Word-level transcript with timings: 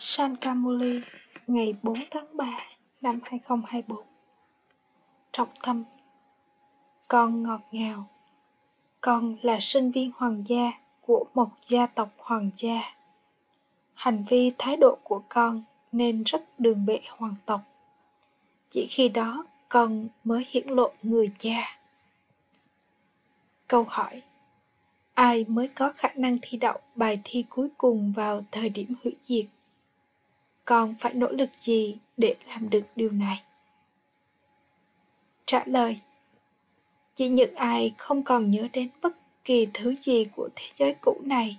Sankamuli 0.00 1.00
ngày 1.46 1.74
4 1.82 1.94
tháng 2.10 2.36
3 2.36 2.58
năm 3.00 3.20
2024 3.24 4.04
Trọng 5.32 5.48
tâm 5.62 5.84
Con 7.08 7.42
ngọt 7.42 7.60
ngào 7.72 8.06
Con 9.00 9.36
là 9.42 9.58
sinh 9.60 9.90
viên 9.90 10.10
hoàng 10.16 10.44
gia 10.46 10.72
của 11.00 11.24
một 11.34 11.48
gia 11.62 11.86
tộc 11.86 12.08
hoàng 12.18 12.50
gia. 12.56 12.94
Hành 13.94 14.24
vi, 14.28 14.52
thái 14.58 14.76
độ 14.76 14.98
của 15.02 15.22
con 15.28 15.62
nên 15.92 16.22
rất 16.22 16.60
đường 16.60 16.86
bệ 16.86 17.00
hoàng 17.08 17.34
tộc. 17.46 17.60
Chỉ 18.68 18.86
khi 18.90 19.08
đó 19.08 19.46
con 19.68 20.08
mới 20.24 20.46
hiển 20.50 20.68
lộ 20.68 20.90
người 21.02 21.32
cha. 21.38 21.78
Câu 23.68 23.84
hỏi, 23.88 24.22
Ai 25.14 25.44
mới 25.48 25.68
có 25.68 25.92
khả 25.96 26.08
năng 26.16 26.38
thi 26.42 26.58
đậu 26.58 26.78
bài 26.94 27.20
thi 27.24 27.44
cuối 27.48 27.68
cùng 27.78 28.12
vào 28.12 28.44
thời 28.50 28.68
điểm 28.68 28.94
hủy 29.04 29.16
diệt? 29.22 29.46
Con 30.68 30.94
phải 31.00 31.14
nỗ 31.14 31.28
lực 31.28 31.50
gì 31.58 31.96
để 32.16 32.36
làm 32.48 32.70
được 32.70 32.82
điều 32.96 33.10
này? 33.10 33.42
Trả 35.46 35.62
lời, 35.66 36.00
chỉ 37.14 37.28
những 37.28 37.54
ai 37.54 37.94
không 37.98 38.22
còn 38.22 38.50
nhớ 38.50 38.68
đến 38.72 38.88
bất 39.02 39.16
kỳ 39.44 39.68
thứ 39.74 39.94
gì 39.94 40.26
của 40.36 40.48
thế 40.56 40.66
giới 40.74 40.94
cũ 41.00 41.20
này 41.24 41.58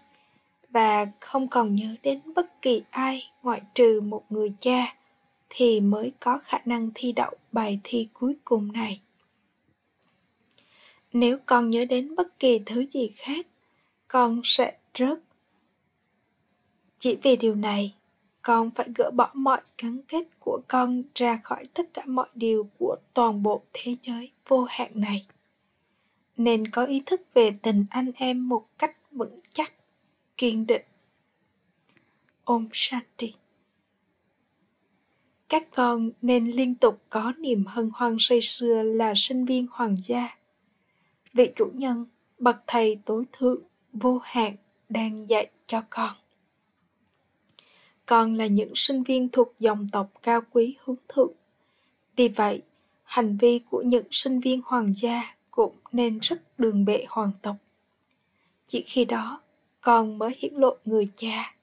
và 0.69 1.07
không 1.19 1.47
còn 1.47 1.75
nhớ 1.75 1.95
đến 2.03 2.21
bất 2.35 2.61
kỳ 2.61 2.81
ai 2.89 3.23
ngoại 3.43 3.61
trừ 3.73 4.01
một 4.01 4.23
người 4.29 4.53
cha 4.59 4.95
thì 5.49 5.79
mới 5.79 6.11
có 6.19 6.39
khả 6.43 6.57
năng 6.65 6.91
thi 6.95 7.11
đậu 7.11 7.33
bài 7.51 7.79
thi 7.83 8.07
cuối 8.13 8.35
cùng 8.45 8.71
này. 8.71 9.01
Nếu 11.13 11.37
con 11.45 11.69
nhớ 11.69 11.85
đến 11.85 12.15
bất 12.15 12.39
kỳ 12.39 12.59
thứ 12.65 12.85
gì 12.91 13.11
khác, 13.15 13.47
con 14.07 14.41
sẽ 14.43 14.77
rớt. 14.97 15.19
Chỉ 16.97 17.17
vì 17.23 17.35
điều 17.35 17.55
này 17.55 17.93
con 18.41 18.71
phải 18.71 18.89
gỡ 18.95 19.11
bỏ 19.11 19.31
mọi 19.33 19.61
gắn 19.77 20.01
kết 20.07 20.23
của 20.39 20.61
con 20.67 21.03
ra 21.15 21.39
khỏi 21.43 21.65
tất 21.73 21.93
cả 21.93 22.01
mọi 22.05 22.27
điều 22.33 22.69
của 22.79 22.95
toàn 23.13 23.43
bộ 23.43 23.61
thế 23.73 23.95
giới 24.01 24.31
vô 24.47 24.63
hạn 24.69 24.91
này. 24.93 25.25
Nên 26.37 26.67
có 26.71 26.85
ý 26.85 27.03
thức 27.05 27.21
về 27.33 27.51
tình 27.61 27.85
anh 27.89 28.11
em 28.15 28.49
một 28.49 28.65
cách 28.77 28.95
vững 29.11 29.39
chắc, 29.53 29.73
kiên 30.37 30.67
định. 30.67 30.85
Om 32.43 32.67
Shanti. 32.73 33.33
Các 35.49 35.67
con 35.75 36.09
nên 36.21 36.47
liên 36.47 36.75
tục 36.75 37.01
có 37.09 37.33
niềm 37.39 37.65
hân 37.67 37.89
hoan 37.93 38.17
say 38.19 38.39
sưa 38.41 38.83
là 38.83 39.13
sinh 39.15 39.45
viên 39.45 39.67
hoàng 39.71 39.97
gia. 40.03 40.37
Vị 41.33 41.51
chủ 41.55 41.71
nhân, 41.73 42.05
bậc 42.39 42.57
thầy 42.67 42.99
tối 43.05 43.25
thượng, 43.31 43.61
vô 43.93 44.19
hạn 44.23 44.55
đang 44.89 45.29
dạy 45.29 45.49
cho 45.67 45.83
con 45.89 46.15
còn 48.09 48.33
là 48.33 48.45
những 48.45 48.71
sinh 48.75 49.03
viên 49.03 49.29
thuộc 49.29 49.53
dòng 49.59 49.87
tộc 49.91 50.09
cao 50.23 50.41
quý 50.51 50.75
hướng 50.83 50.95
thượng. 51.07 51.31
Vì 52.15 52.27
vậy, 52.27 52.61
hành 53.03 53.37
vi 53.37 53.59
của 53.69 53.81
những 53.81 54.05
sinh 54.11 54.39
viên 54.39 54.61
hoàng 54.65 54.93
gia 54.95 55.35
cũng 55.51 55.75
nên 55.91 56.19
rất 56.19 56.59
đường 56.59 56.85
bệ 56.85 57.05
hoàng 57.07 57.31
tộc. 57.41 57.55
Chỉ 58.65 58.83
khi 58.87 59.05
đó, 59.05 59.41
con 59.81 60.17
mới 60.17 60.35
hiển 60.37 60.53
lộ 60.53 60.77
người 60.85 61.07
cha. 61.15 61.55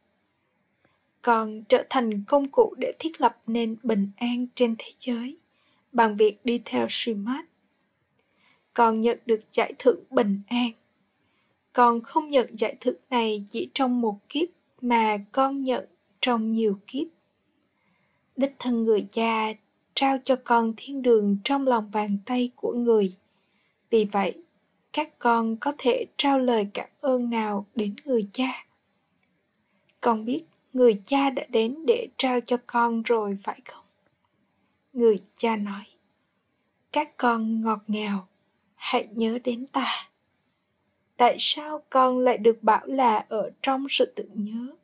Con 1.23 1.63
trở 1.69 1.85
thành 1.91 2.25
công 2.27 2.49
cụ 2.49 2.75
để 2.79 2.93
thiết 2.99 3.21
lập 3.21 3.39
nên 3.47 3.77
bình 3.83 4.11
an 4.17 4.47
trên 4.55 4.75
thế 4.79 4.93
giới 4.99 5.37
bằng 5.93 6.17
việc 6.17 6.39
đi 6.45 6.61
theo 6.65 6.87
Srimad. 6.91 7.45
Con 8.75 9.01
nhận 9.01 9.19
được 9.27 9.41
giải 9.53 9.73
thưởng 9.79 10.01
bình 10.11 10.41
an. 10.49 10.71
Con 11.73 12.01
không 12.01 12.31
nhận 12.31 12.59
giải 12.59 12.77
thưởng 12.81 13.01
này 13.11 13.45
chỉ 13.47 13.71
trong 13.75 14.01
một 14.01 14.19
kiếp 14.29 14.49
mà 14.81 15.19
con 15.33 15.65
nhận 15.65 15.85
trong 16.27 16.53
nhiều 16.53 16.79
kiếp. 16.87 17.07
Đích 18.37 18.55
thân 18.59 18.85
người 18.85 19.07
cha 19.11 19.53
trao 19.95 20.19
cho 20.25 20.37
con 20.45 20.73
thiên 20.77 21.03
đường 21.03 21.39
trong 21.45 21.67
lòng 21.67 21.91
bàn 21.93 22.19
tay 22.27 22.51
của 22.57 22.73
người. 22.73 23.17
Vì 23.91 24.05
vậy, 24.05 24.43
các 24.93 25.19
con 25.19 25.57
có 25.57 25.73
thể 25.79 26.07
trao 26.17 26.39
lời 26.39 26.69
cảm 26.75 26.89
ơn 27.01 27.31
nào 27.31 27.67
đến 27.75 27.95
người 28.05 28.29
cha. 28.33 28.67
Con 30.01 30.25
biết 30.25 30.45
người 30.73 31.01
cha 31.05 31.31
đã 31.31 31.43
đến 31.49 31.87
để 31.87 32.09
trao 32.17 32.41
cho 32.41 32.57
con 32.67 33.03
rồi 33.03 33.39
phải 33.43 33.61
không? 33.65 33.85
Người 34.93 35.19
cha 35.37 35.57
nói, 35.57 35.85
các 36.93 37.17
con 37.17 37.63
ngọt 37.63 37.81
ngào, 37.87 38.29
hãy 38.75 39.09
nhớ 39.11 39.39
đến 39.45 39.67
ta. 39.67 40.11
Tại 41.17 41.37
sao 41.39 41.83
con 41.91 42.19
lại 42.19 42.39
được 42.39 42.63
bảo 42.63 42.87
là 42.87 43.27
ở 43.29 43.51
trong 43.63 43.87
sự 43.91 44.13
tự 44.17 44.29
nhớ? 44.35 44.77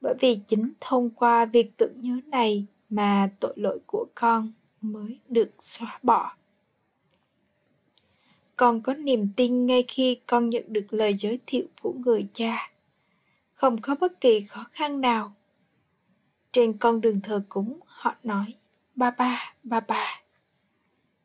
Bởi 0.00 0.14
vì 0.20 0.40
chính 0.46 0.72
thông 0.80 1.10
qua 1.10 1.44
việc 1.44 1.76
tưởng 1.76 2.00
nhớ 2.00 2.20
này 2.26 2.66
mà 2.90 3.30
tội 3.40 3.52
lỗi 3.56 3.78
của 3.86 4.06
con 4.14 4.52
mới 4.80 5.18
được 5.28 5.50
xóa 5.60 5.98
bỏ. 6.02 6.32
Con 8.56 8.82
có 8.82 8.94
niềm 8.94 9.28
tin 9.36 9.66
ngay 9.66 9.84
khi 9.88 10.18
con 10.26 10.50
nhận 10.50 10.64
được 10.68 10.86
lời 10.90 11.14
giới 11.14 11.38
thiệu 11.46 11.64
của 11.82 11.92
người 11.92 12.26
cha. 12.32 12.70
Không 13.54 13.80
có 13.80 13.94
bất 14.00 14.20
kỳ 14.20 14.40
khó 14.40 14.64
khăn 14.72 15.00
nào. 15.00 15.32
Trên 16.52 16.78
con 16.78 17.00
đường 17.00 17.20
thờ 17.20 17.42
cúng, 17.48 17.78
họ 17.86 18.14
nói, 18.22 18.54
ba 18.94 19.10
ba 19.10 19.54
ba 19.62 19.80
ba. 19.80 20.20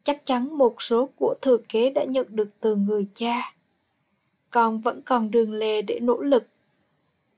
Chắc 0.04 0.26
chắn 0.26 0.58
một 0.58 0.82
số 0.82 1.10
của 1.16 1.36
thừa 1.42 1.58
kế 1.70 1.90
đã 1.90 2.04
nhận 2.04 2.28
được 2.30 2.50
từ 2.60 2.76
người 2.76 3.08
cha. 3.14 3.56
Con 4.50 4.82
vẫn 4.82 5.02
còn 5.02 5.32
đường 5.32 5.54
lề 5.54 5.82
để 5.82 6.00
nỗ 6.00 6.22
lực 6.22 6.48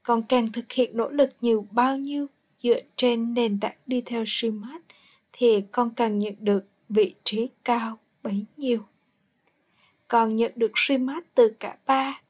còn 0.07 0.23
càng 0.23 0.51
thực 0.51 0.71
hiện 0.71 0.97
nỗ 0.97 1.09
lực 1.09 1.29
nhiều 1.41 1.67
bao 1.71 1.97
nhiêu 1.97 2.27
dựa 2.57 2.79
trên 2.95 3.33
nền 3.33 3.59
tảng 3.59 3.77
đi 3.87 4.01
theo 4.05 4.23
Srimad 4.27 4.81
thì 5.33 5.61
con 5.71 5.89
càng 5.95 6.19
nhận 6.19 6.33
được 6.39 6.65
vị 6.89 7.15
trí 7.23 7.49
cao 7.63 7.97
bấy 8.23 8.45
nhiêu. 8.57 8.79
Con 10.07 10.35
nhận 10.35 10.51
được 10.55 10.71
Srimad 10.75 11.23
từ 11.35 11.53
cả 11.59 11.77
ba, 11.85 12.21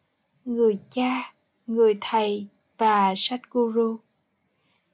người 0.45 0.79
cha, 0.89 1.33
người 1.67 1.97
thầy 2.01 2.47
và 2.77 3.13
Sadhguru. 3.17 3.97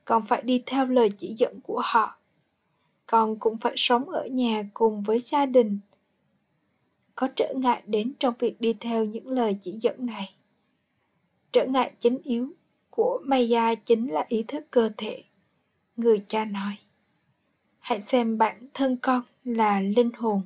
Con 0.05 0.25
phải 0.25 0.41
đi 0.41 0.63
theo 0.65 0.85
lời 0.85 1.09
chỉ 1.17 1.33
dẫn 1.37 1.59
của 1.63 1.81
họ. 1.85 2.17
Con 3.05 3.39
cũng 3.39 3.57
phải 3.57 3.73
sống 3.77 4.09
ở 4.09 4.25
nhà 4.25 4.63
cùng 4.73 5.03
với 5.03 5.19
gia 5.19 5.45
đình. 5.45 5.79
Có 7.15 7.27
trở 7.35 7.53
ngại 7.57 7.83
đến 7.85 8.13
trong 8.19 8.33
việc 8.39 8.61
đi 8.61 8.73
theo 8.79 9.05
những 9.05 9.27
lời 9.27 9.57
chỉ 9.61 9.71
dẫn 9.81 10.05
này. 10.05 10.35
Trở 11.51 11.65
ngại 11.65 11.91
chính 11.99 12.17
yếu 12.23 12.53
của 12.95 13.21
Maya 13.25 13.75
chính 13.75 14.11
là 14.11 14.25
ý 14.27 14.43
thức 14.47 14.63
cơ 14.71 14.89
thể. 14.97 15.23
Người 15.97 16.23
cha 16.27 16.45
nói, 16.45 16.77
hãy 17.79 18.01
xem 18.01 18.37
bản 18.37 18.67
thân 18.73 18.97
con 18.97 19.21
là 19.43 19.81
linh 19.81 20.11
hồn. 20.17 20.41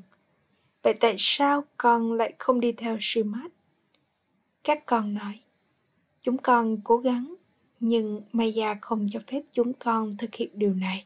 Vậy 0.83 0.93
tại 0.99 1.15
sao 1.17 1.63
con 1.77 2.13
lại 2.13 2.33
không 2.37 2.59
đi 2.59 2.71
theo 2.71 2.97
Srimad? 2.99 3.51
Các 4.63 4.85
con 4.85 5.13
nói, 5.13 5.39
chúng 6.21 6.37
con 6.37 6.77
cố 6.83 6.97
gắng, 6.97 7.35
nhưng 7.79 8.21
Maya 8.31 8.75
không 8.81 9.07
cho 9.11 9.19
phép 9.27 9.41
chúng 9.51 9.73
con 9.73 10.17
thực 10.17 10.35
hiện 10.35 10.49
điều 10.53 10.73
này. 10.73 11.05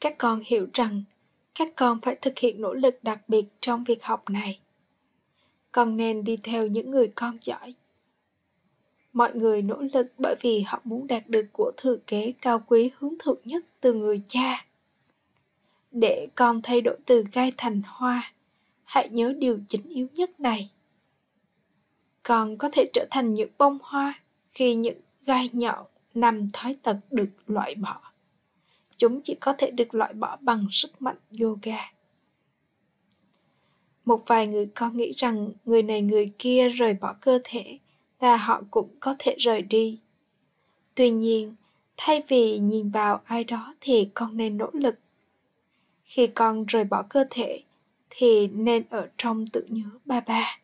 Các 0.00 0.14
con 0.18 0.42
hiểu 0.44 0.66
rằng 0.74 1.02
các 1.54 1.68
con 1.76 2.00
phải 2.00 2.16
thực 2.16 2.38
hiện 2.38 2.60
nỗ 2.60 2.74
lực 2.74 2.98
đặc 3.02 3.28
biệt 3.28 3.44
trong 3.60 3.84
việc 3.84 4.04
học 4.04 4.30
này. 4.30 4.60
Con 5.72 5.96
nên 5.96 6.24
đi 6.24 6.36
theo 6.36 6.66
những 6.66 6.90
người 6.90 7.12
con 7.14 7.38
giỏi 7.40 7.74
mọi 9.12 9.34
người 9.34 9.62
nỗ 9.62 9.82
lực 9.94 10.12
bởi 10.18 10.36
vì 10.40 10.62
họ 10.66 10.80
muốn 10.84 11.06
đạt 11.06 11.28
được 11.28 11.46
của 11.52 11.72
thừa 11.76 11.96
kế 12.06 12.32
cao 12.40 12.62
quý 12.66 12.90
hướng 12.98 13.14
thượng 13.18 13.40
nhất 13.44 13.64
từ 13.80 13.92
người 13.92 14.22
cha. 14.28 14.66
Để 15.90 16.28
con 16.34 16.62
thay 16.62 16.80
đổi 16.80 16.96
từ 17.06 17.24
gai 17.32 17.52
thành 17.56 17.82
hoa, 17.86 18.32
hãy 18.84 19.08
nhớ 19.08 19.34
điều 19.38 19.58
chính 19.68 19.82
yếu 19.88 20.06
nhất 20.14 20.40
này. 20.40 20.70
Con 22.22 22.56
có 22.56 22.70
thể 22.72 22.90
trở 22.92 23.06
thành 23.10 23.34
những 23.34 23.50
bông 23.58 23.78
hoa 23.82 24.20
khi 24.50 24.74
những 24.74 25.00
gai 25.26 25.50
nhọn 25.52 25.86
nằm 26.14 26.50
thói 26.52 26.76
tật 26.82 26.96
được 27.10 27.28
loại 27.46 27.74
bỏ. 27.74 28.00
Chúng 28.96 29.20
chỉ 29.22 29.34
có 29.40 29.52
thể 29.58 29.70
được 29.70 29.94
loại 29.94 30.12
bỏ 30.12 30.36
bằng 30.40 30.66
sức 30.70 31.02
mạnh 31.02 31.16
yoga. 31.40 31.92
Một 34.04 34.22
vài 34.26 34.46
người 34.46 34.66
con 34.74 34.96
nghĩ 34.96 35.12
rằng 35.16 35.50
người 35.64 35.82
này 35.82 36.02
người 36.02 36.32
kia 36.38 36.68
rời 36.68 36.94
bỏ 36.94 37.14
cơ 37.20 37.38
thể 37.44 37.78
và 38.22 38.36
họ 38.36 38.62
cũng 38.70 38.88
có 39.00 39.14
thể 39.18 39.34
rời 39.38 39.62
đi. 39.62 39.98
Tuy 40.94 41.10
nhiên, 41.10 41.54
thay 41.96 42.22
vì 42.28 42.58
nhìn 42.58 42.90
vào 42.90 43.20
ai 43.24 43.44
đó 43.44 43.74
thì 43.80 44.08
con 44.14 44.36
nên 44.36 44.58
nỗ 44.58 44.70
lực. 44.72 44.98
Khi 46.04 46.26
con 46.26 46.64
rời 46.66 46.84
bỏ 46.84 47.02
cơ 47.08 47.24
thể, 47.30 47.62
thì 48.10 48.48
nên 48.48 48.82
ở 48.90 49.08
trong 49.18 49.46
tự 49.46 49.66
nhớ 49.68 49.90
ba 50.04 50.20
ba. 50.20 50.58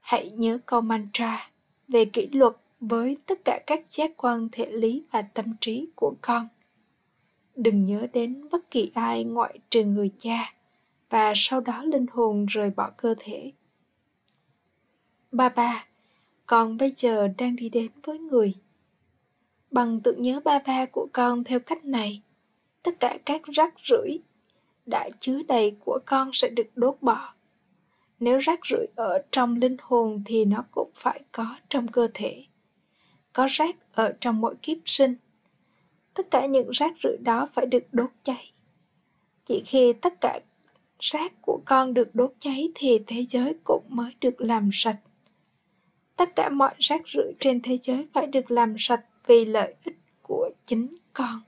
Hãy 0.00 0.30
nhớ 0.30 0.58
câu 0.66 0.80
mantra 0.80 1.50
về 1.88 2.04
kỷ 2.04 2.26
luật 2.26 2.56
với 2.80 3.16
tất 3.26 3.44
cả 3.44 3.60
các 3.66 3.80
giác 3.88 4.10
quan 4.16 4.48
thể 4.52 4.66
lý 4.66 5.02
và 5.10 5.22
tâm 5.22 5.54
trí 5.60 5.88
của 5.94 6.14
con. 6.20 6.48
Đừng 7.54 7.84
nhớ 7.84 8.06
đến 8.12 8.48
bất 8.50 8.70
kỳ 8.70 8.90
ai 8.94 9.24
ngoại 9.24 9.58
trừ 9.70 9.84
người 9.84 10.10
cha 10.18 10.54
và 11.10 11.32
sau 11.36 11.60
đó 11.60 11.82
linh 11.82 12.06
hồn 12.12 12.46
rời 12.46 12.70
bỏ 12.70 12.90
cơ 12.96 13.14
thể. 13.18 13.52
Ba 15.32 15.48
ba 15.48 15.86
con 16.52 16.76
bây 16.76 16.92
giờ 16.96 17.28
đang 17.38 17.56
đi 17.56 17.68
đến 17.68 17.90
với 18.02 18.18
người 18.18 18.54
Bằng 19.70 20.00
tưởng 20.00 20.22
nhớ 20.22 20.40
ba 20.44 20.58
ba 20.66 20.86
của 20.86 21.08
con 21.12 21.44
theo 21.44 21.60
cách 21.60 21.84
này, 21.84 22.22
tất 22.82 23.00
cả 23.00 23.18
các 23.24 23.42
rác 23.44 23.74
rưởi 23.84 24.18
đã 24.86 25.08
chứa 25.18 25.42
đầy 25.48 25.76
của 25.84 25.98
con 26.06 26.30
sẽ 26.32 26.48
được 26.48 26.66
đốt 26.74 26.96
bỏ. 27.00 27.34
Nếu 28.20 28.38
rác 28.38 28.60
rưởi 28.70 28.86
ở 28.96 29.22
trong 29.30 29.56
linh 29.56 29.76
hồn 29.80 30.22
thì 30.26 30.44
nó 30.44 30.64
cũng 30.70 30.90
phải 30.94 31.20
có 31.32 31.56
trong 31.68 31.88
cơ 31.88 32.08
thể. 32.14 32.44
Có 33.32 33.46
rác 33.50 33.76
ở 33.94 34.12
trong 34.20 34.40
mỗi 34.40 34.54
kiếp 34.62 34.78
sinh. 34.84 35.14
Tất 36.14 36.30
cả 36.30 36.46
những 36.46 36.70
rác 36.70 36.92
rưởi 37.02 37.16
đó 37.24 37.48
phải 37.54 37.66
được 37.66 37.84
đốt 37.92 38.10
cháy. 38.22 38.52
Chỉ 39.44 39.62
khi 39.66 39.92
tất 39.92 40.20
cả 40.20 40.40
rác 41.00 41.32
của 41.42 41.60
con 41.64 41.94
được 41.94 42.14
đốt 42.14 42.32
cháy 42.38 42.68
thì 42.74 43.00
thế 43.06 43.24
giới 43.24 43.54
cũng 43.64 43.84
mới 43.88 44.14
được 44.20 44.40
làm 44.40 44.70
sạch. 44.72 44.98
Tất 46.16 46.36
cả 46.36 46.48
mọi 46.48 46.74
rác 46.78 47.02
rưởi 47.14 47.32
trên 47.38 47.60
thế 47.60 47.78
giới 47.82 48.06
phải 48.12 48.26
được 48.26 48.50
làm 48.50 48.74
sạch 48.78 49.04
vì 49.26 49.44
lợi 49.44 49.74
ích 49.84 49.98
của 50.22 50.50
chính 50.66 50.96
con. 51.12 51.40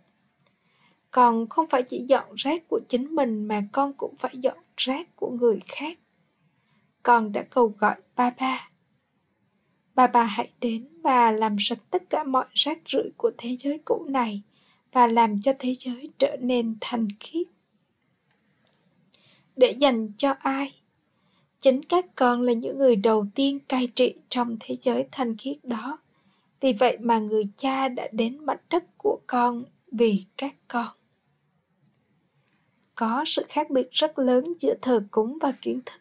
Con 1.11 1.49
không 1.49 1.67
phải 1.71 1.83
chỉ 1.83 2.05
dọn 2.09 2.35
rác 2.37 2.69
của 2.69 2.81
chính 2.89 3.15
mình 3.15 3.49
mà 3.49 3.63
con 3.73 3.93
cũng 3.93 4.17
phải 4.17 4.33
dọn 4.39 4.59
rác 4.77 5.17
của 5.17 5.31
người 5.31 5.61
khác. 5.67 5.99
Con 7.03 7.33
đã 7.33 7.43
cầu 7.51 7.75
gọi 7.79 7.97
ba 8.17 8.31
ba. 8.41 8.69
Ba 9.95 10.07
ba 10.07 10.25
hãy 10.25 10.51
đến 10.61 10.89
và 11.03 11.31
làm 11.31 11.57
sạch 11.61 11.79
tất 11.91 12.03
cả 12.11 12.25
mọi 12.25 12.47
rác 12.55 12.79
rưởi 12.89 13.11
của 13.17 13.31
thế 13.39 13.57
giới 13.57 13.79
cũ 13.85 14.07
này 14.09 14.43
và 14.93 15.07
làm 15.07 15.39
cho 15.39 15.53
thế 15.59 15.75
giới 15.75 16.11
trở 16.19 16.37
nên 16.41 16.77
thanh 16.81 17.09
khiết 17.21 17.47
để 19.57 19.71
dành 19.71 20.09
cho 20.17 20.35
ai 20.41 20.75
chính 21.65 21.83
các 21.83 22.07
con 22.17 22.43
là 22.43 22.53
những 22.53 22.79
người 22.79 22.97
đầu 22.97 23.27
tiên 23.35 23.59
cai 23.69 23.87
trị 23.87 24.15
trong 24.29 24.57
thế 24.61 24.77
giới 24.81 25.07
thanh 25.13 25.37
khiết 25.37 25.65
đó. 25.65 25.99
Vì 26.61 26.73
vậy 26.73 26.99
mà 27.01 27.19
người 27.19 27.45
cha 27.57 27.89
đã 27.89 28.09
đến 28.13 28.45
mảnh 28.47 28.59
đất 28.71 28.85
của 28.99 29.21
con 29.27 29.65
vì 29.93 30.25
các 30.37 30.55
con. 30.69 30.87
Có 32.95 33.25
sự 33.27 33.45
khác 33.49 33.71
biệt 33.71 33.91
rất 33.91 34.19
lớn 34.19 34.53
giữa 34.59 34.75
thờ 34.83 35.05
cúng 35.11 35.39
và 35.41 35.53
kiến 35.63 35.81
thức. 35.87 36.01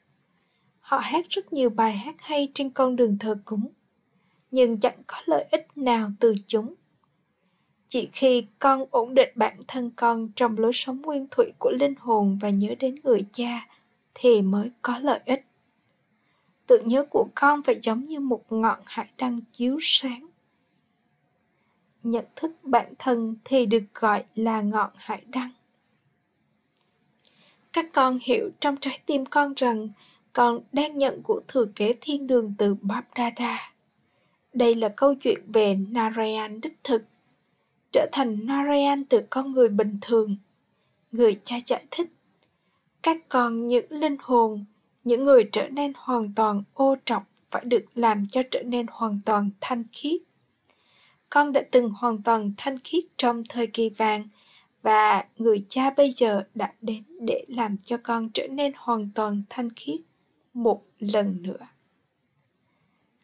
Họ 0.80 0.98
hát 0.98 1.26
rất 1.30 1.54
nhiều 1.54 1.70
bài 1.70 1.98
hát 1.98 2.16
hay 2.20 2.52
trên 2.54 2.70
con 2.70 2.96
đường 2.96 3.18
thờ 3.20 3.38
cúng, 3.46 3.68
nhưng 4.52 4.80
chẳng 4.80 5.02
có 5.08 5.18
lợi 5.26 5.46
ích 5.52 5.68
nào 5.76 6.12
từ 6.20 6.36
chúng. 6.48 6.74
Chỉ 7.88 8.10
khi 8.14 8.46
con 8.60 8.86
ổn 8.92 9.14
định 9.14 9.30
bản 9.36 9.58
thân 9.68 9.92
con 9.96 10.30
trong 10.36 10.58
lối 10.58 10.72
sống 10.74 11.02
nguyên 11.02 11.28
thủy 11.32 11.52
của 11.60 11.72
linh 11.72 11.96
hồn 12.00 12.38
và 12.42 12.50
nhớ 12.50 12.76
đến 12.80 12.96
người 13.04 13.26
cha 13.34 13.68
thì 14.14 14.42
mới 14.42 14.72
có 14.82 14.98
lợi 14.98 15.20
ích 15.26 15.46
tưởng 16.68 16.88
nhớ 16.88 17.06
của 17.10 17.28
con 17.36 17.64
phải 17.64 17.80
giống 17.82 18.04
như 18.04 18.20
một 18.20 18.44
ngọn 18.50 18.80
hải 18.86 19.10
đăng 19.18 19.42
chiếu 19.52 19.78
sáng. 19.82 20.28
Nhận 22.04 22.26
thức 22.36 22.52
bản 22.64 22.94
thân 23.00 23.36
thì 23.44 23.66
được 23.66 23.84
gọi 23.94 24.24
là 24.36 24.62
ngọn 24.62 24.92
hải 24.96 25.24
đăng. 25.28 25.50
Các 27.74 27.86
con 27.94 28.20
hiểu 28.22 28.50
trong 28.60 28.78
trái 28.78 29.00
tim 29.06 29.26
con 29.26 29.54
rằng 29.54 29.90
con 30.34 30.60
đang 30.72 30.98
nhận 30.98 31.22
của 31.24 31.42
thừa 31.48 31.66
kế 31.76 31.96
thiên 32.02 32.28
đường 32.28 32.54
từ 32.58 32.76
babdada 32.82 33.74
Đây 34.54 34.76
là 34.76 34.90
câu 34.90 35.16
chuyện 35.16 35.40
về 35.54 35.78
Narayan 35.92 36.62
đích 36.62 36.78
thực 36.84 37.04
trở 37.94 38.08
thành 38.12 38.46
Narayan 38.46 39.06
từ 39.06 39.22
con 39.30 39.52
người 39.52 39.70
bình 39.70 39.98
thường. 40.02 40.36
Người 41.12 41.40
cha 41.44 41.56
giải 41.66 41.86
thích, 41.92 42.12
các 43.04 43.30
con 43.30 43.68
những 43.68 43.86
linh 43.90 44.18
hồn, 44.20 44.66
những 45.04 45.26
người 45.26 45.50
trở 45.52 45.70
nên 45.70 45.94
hoàn 45.96 46.34
toàn 46.36 46.64
ô 46.74 46.96
trọc 47.06 47.24
phải 47.52 47.66
được 47.66 47.86
làm 47.96 48.26
cho 48.28 48.42
trở 48.52 48.64
nên 48.64 48.86
hoàn 48.92 49.20
toàn 49.26 49.50
thanh 49.62 49.84
khiết. 49.92 50.22
Con 51.30 51.52
đã 51.52 51.62
từng 51.72 51.90
hoàn 51.90 52.24
toàn 52.24 52.52
thanh 52.58 52.80
khiết 52.84 53.04
trong 53.18 53.44
thời 53.50 53.68
kỳ 53.68 53.90
vàng 53.90 54.28
và 54.82 55.26
người 55.38 55.66
cha 55.70 55.90
bây 55.98 56.12
giờ 56.12 56.44
đã 56.56 56.74
đến 56.82 57.04
để 57.20 57.46
làm 57.48 57.78
cho 57.78 57.98
con 58.04 58.30
trở 58.34 58.48
nên 58.48 58.72
hoàn 58.76 59.10
toàn 59.16 59.44
thanh 59.50 59.70
khiết 59.76 60.00
một 60.54 60.84
lần 61.00 61.42
nữa. 61.42 61.68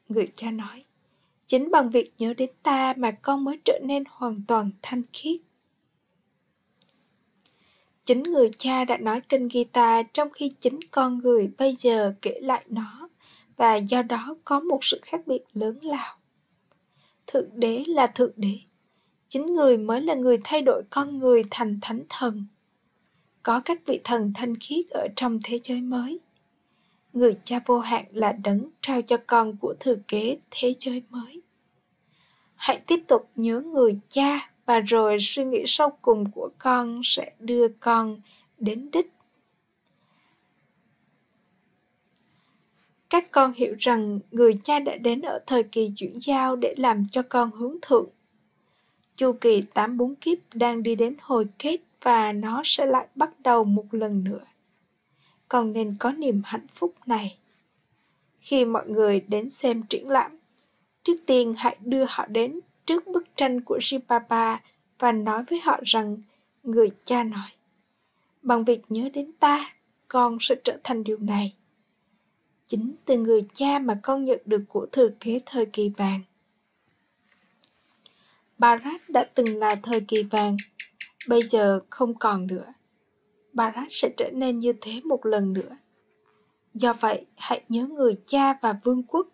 Người 0.10 0.28
cha 0.34 0.52
nói, 0.52 0.84
chính 1.48 1.72
bằng 1.72 1.90
việc 1.90 2.14
nhớ 2.18 2.34
đến 2.34 2.50
ta 2.64 2.94
mà 2.98 3.12
con 3.12 3.44
mới 3.44 3.60
trở 3.66 3.80
nên 3.84 4.04
hoàn 4.10 4.42
toàn 4.48 4.72
thanh 4.82 5.02
khiết 5.14 5.42
chính 8.10 8.24
người 8.24 8.50
cha 8.58 8.86
đã 8.86 8.98
nói 8.98 9.22
kinh 9.30 9.50
Gita 9.50 10.04
trong 10.04 10.30
khi 10.30 10.52
chính 10.60 10.80
con 10.92 11.18
người 11.18 11.50
bây 11.58 11.76
giờ 11.80 12.14
kể 12.22 12.40
lại 12.42 12.66
nó 12.70 13.10
và 13.58 13.76
do 13.76 14.02
đó 14.02 14.36
có 14.44 14.60
một 14.60 14.80
sự 14.82 15.00
khác 15.02 15.22
biệt 15.26 15.44
lớn 15.54 15.80
lao. 15.82 16.18
Thượng 17.28 17.50
đế 17.54 17.84
là 17.88 18.08
thượng 18.08 18.32
đế, 18.36 18.60
chính 19.28 19.56
người 19.56 19.78
mới 19.78 20.02
là 20.02 20.14
người 20.14 20.38
thay 20.44 20.62
đổi 20.62 20.84
con 20.90 21.20
người 21.20 21.44
thành 21.52 21.80
thánh 21.82 22.04
thần. 22.10 22.46
Có 23.44 23.62
các 23.66 23.82
vị 23.86 24.00
thần 24.04 24.32
thanh 24.36 24.56
khiết 24.56 24.90
ở 24.90 25.08
trong 25.16 25.40
thế 25.44 25.60
giới 25.64 25.82
mới 25.82 26.20
người 27.14 27.38
cha 27.44 27.60
vô 27.66 27.80
hạn 27.80 28.06
là 28.12 28.32
đấng 28.32 28.70
trao 28.82 29.02
cho 29.02 29.18
con 29.28 29.58
của 29.58 29.74
thừa 29.80 29.96
kế 30.08 30.38
thế 30.52 30.74
giới 30.80 31.04
mới 31.10 31.42
hãy 32.56 32.80
tiếp 32.88 33.00
tục 33.08 33.30
nhớ 33.36 33.60
người 33.60 34.00
cha 34.10 34.52
và 34.70 34.80
rồi 34.80 35.18
suy 35.20 35.44
nghĩ 35.44 35.64
sâu 35.66 35.90
cùng 36.02 36.32
của 36.32 36.50
con 36.58 37.02
sẽ 37.04 37.32
đưa 37.40 37.68
con 37.80 38.22
đến 38.58 38.92
đích. 38.92 39.12
Các 43.10 43.32
con 43.32 43.54
hiểu 43.54 43.76
rằng 43.80 44.20
người 44.32 44.54
cha 44.64 44.80
đã 44.80 44.96
đến 44.96 45.22
ở 45.22 45.40
thời 45.48 45.64
kỳ 45.64 45.92
chuyển 45.96 46.20
giao 46.22 46.56
để 46.56 46.76
làm 46.78 47.04
cho 47.12 47.22
con 47.30 47.52
hướng 47.52 47.78
thượng. 47.82 48.10
Chu 49.16 49.34
kỳ 49.42 49.62
84 49.62 50.16
kiếp 50.16 50.38
đang 50.54 50.84
đi 50.84 50.96
đến 50.96 51.16
hồi 51.22 51.48
kết 51.60 51.78
và 52.02 52.32
nó 52.32 52.62
sẽ 52.66 52.86
lại 52.86 53.08
bắt 53.16 53.30
đầu 53.40 53.64
một 53.64 53.86
lần 53.92 54.24
nữa. 54.24 54.46
Con 55.48 55.74
nên 55.74 55.96
có 56.00 56.12
niềm 56.12 56.42
hạnh 56.46 56.68
phúc 56.72 56.94
này. 57.06 57.38
Khi 58.40 58.66
mọi 58.66 58.88
người 58.88 59.20
đến 59.20 59.50
xem 59.50 59.84
triển 59.84 60.10
lãm, 60.10 60.32
trước 61.04 61.18
tiên 61.26 61.54
hãy 61.58 61.78
đưa 61.82 62.06
họ 62.10 62.26
đến 62.28 62.60
trước 62.90 63.08
bức 63.08 63.24
tranh 63.36 63.62
của 63.62 63.80
Shibaba 63.82 64.62
và 65.00 65.12
nói 65.12 65.44
với 65.50 65.60
họ 65.60 65.80
rằng 65.86 66.18
người 66.64 66.92
cha 67.06 67.24
nói 67.24 67.50
bằng 68.42 68.64
việc 68.64 68.82
nhớ 68.90 69.10
đến 69.14 69.32
ta 69.40 69.74
con 70.08 70.38
sẽ 70.42 70.56
trở 70.64 70.78
thành 70.84 71.04
điều 71.04 71.18
này. 71.18 71.56
Chính 72.68 72.96
từ 73.06 73.18
người 73.18 73.48
cha 73.54 73.80
mà 73.80 74.00
con 74.04 74.26
nhận 74.26 74.40
được 74.46 74.62
của 74.68 74.88
thừa 74.92 75.10
kế 75.20 75.42
thời 75.46 75.66
kỳ 75.66 75.90
vàng. 75.98 76.20
Barat 78.58 79.02
đã 79.10 79.26
từng 79.36 79.58
là 79.58 79.76
thời 79.84 80.02
kỳ 80.02 80.24
vàng 80.24 80.58
bây 81.28 81.42
giờ 81.42 81.80
không 81.90 82.14
còn 82.14 82.48
nữa. 82.48 82.74
Barat 83.54 83.88
sẽ 83.90 84.10
trở 84.18 84.30
nên 84.34 84.60
như 84.60 84.74
thế 84.82 85.02
một 85.04 85.26
lần 85.26 85.54
nữa. 85.54 85.78
Do 86.74 86.94
vậy, 86.94 87.26
hãy 87.36 87.62
nhớ 87.70 87.88
người 87.88 88.20
cha 88.28 88.54
và 88.62 88.80
vương 88.84 89.04
quốc 89.04 89.28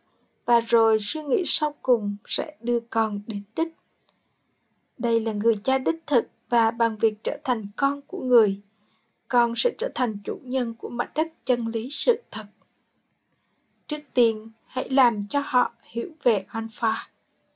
và 0.46 0.60
rồi 0.60 0.98
suy 1.00 1.24
nghĩ 1.24 1.44
sau 1.46 1.76
cùng 1.82 2.16
sẽ 2.28 2.56
đưa 2.62 2.80
con 2.80 3.22
đến 3.28 3.44
đích. 3.56 3.76
Đây 4.98 5.20
là 5.20 5.34
người 5.34 5.60
cha 5.64 5.78
đích 5.78 6.08
thực 6.08 6.28
và 6.50 6.72
bằng 6.72 6.98
việc 6.98 7.24
trở 7.24 7.38
thành 7.44 7.68
con 7.76 8.02
của 8.02 8.20
người, 8.24 8.62
con 9.28 9.54
sẽ 9.58 9.72
trở 9.78 9.90
thành 9.96 10.18
chủ 10.24 10.40
nhân 10.44 10.74
của 10.74 10.90
mặt 10.90 11.12
đất 11.16 11.28
chân 11.46 11.68
lý 11.68 11.88
sự 11.92 12.22
thật. 12.32 12.46
Trước 13.88 14.02
tiên, 14.14 14.52
hãy 14.66 14.90
làm 14.90 15.28
cho 15.30 15.42
họ 15.46 15.72
hiểu 15.84 16.12
về 16.24 16.46
Alpha, 16.48 17.10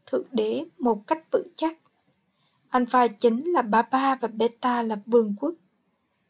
Thượng 0.06 0.26
Đế 0.32 0.66
một 0.80 1.08
cách 1.08 1.32
vững 1.32 1.48
chắc. 1.56 1.78
Alpha 2.70 3.08
chính 3.08 3.52
là 3.54 3.62
Baba 3.62 4.16
và 4.16 4.28
Beta 4.28 4.82
là 4.82 4.98
vương 5.06 5.36
quốc 5.40 5.54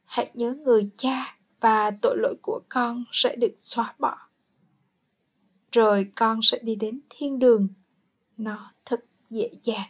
hãy 0.10 0.32
nhớ 0.34 0.54
người 0.54 0.89
cha 0.98 1.36
và 1.60 1.92
tội 1.92 2.18
lỗi 2.18 2.36
của 2.42 2.62
con 2.70 3.04
sẽ 3.12 3.36
được 3.36 3.54
xóa 3.58 3.96
bỏ 4.00 4.18
rồi 5.72 6.12
con 6.16 6.40
sẽ 6.44 6.60
đi 6.62 6.76
đến 6.76 7.00
thiên 7.10 7.40
đường 7.40 7.68
nó 8.38 8.72
thật 8.86 9.06
dễ 9.30 9.50
dàng 9.64 9.90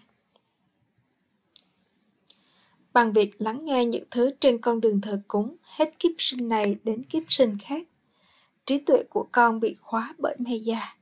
bằng 2.93 3.13
việc 3.13 3.41
lắng 3.41 3.65
nghe 3.65 3.85
những 3.85 4.03
thứ 4.11 4.31
trên 4.39 4.61
con 4.61 4.81
đường 4.81 5.01
thờ 5.01 5.21
cúng, 5.27 5.55
hết 5.63 5.99
kiếp 5.99 6.11
sinh 6.17 6.49
này 6.49 6.75
đến 6.83 7.03
kiếp 7.03 7.23
sinh 7.29 7.57
khác, 7.61 7.87
trí 8.65 8.77
tuệ 8.77 9.03
của 9.09 9.27
con 9.31 9.59
bị 9.59 9.75
khóa 9.81 10.13
bởi 10.17 10.35
mê 10.39 10.55
già 10.55 10.95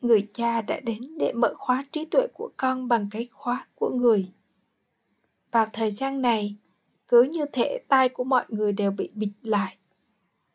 người 0.00 0.28
cha 0.34 0.62
đã 0.62 0.80
đến 0.80 1.18
để 1.18 1.32
mở 1.32 1.54
khóa 1.56 1.84
trí 1.92 2.04
tuệ 2.04 2.26
của 2.34 2.50
con 2.56 2.88
bằng 2.88 3.08
cái 3.10 3.28
khóa 3.32 3.66
của 3.74 3.90
người 3.90 4.28
vào 5.50 5.66
thời 5.72 5.90
gian 5.90 6.22
này, 6.22 6.56
cứ 7.08 7.22
như 7.22 7.44
thể 7.52 7.78
tai 7.88 8.08
của 8.08 8.24
mọi 8.24 8.44
người 8.48 8.72
đều 8.72 8.90
bị 8.90 9.10
bịt 9.14 9.32
lại. 9.42 9.76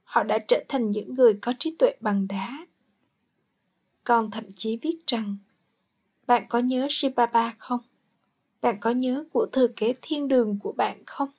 Họ 0.03 0.23
đã 0.23 0.39
trở 0.47 0.63
thành 0.69 0.91
những 0.91 1.13
người 1.13 1.37
có 1.41 1.53
trí 1.59 1.75
tuệ 1.79 1.95
bằng 1.99 2.27
đá. 2.27 2.65
Con 4.07 4.31
thậm 4.31 4.43
chí 4.55 4.79
viết 4.81 4.97
rằng, 5.07 5.37
bạn 6.27 6.43
có 6.49 6.59
nhớ 6.59 6.87
Shibaba 6.89 7.55
không? 7.57 7.79
Bạn 8.61 8.77
có 8.79 8.91
nhớ 8.91 9.23
của 9.33 9.47
thừa 9.51 9.67
kế 9.67 9.93
thiên 10.01 10.27
đường 10.27 10.59
của 10.63 10.71
bạn 10.71 11.03
không? 11.05 11.29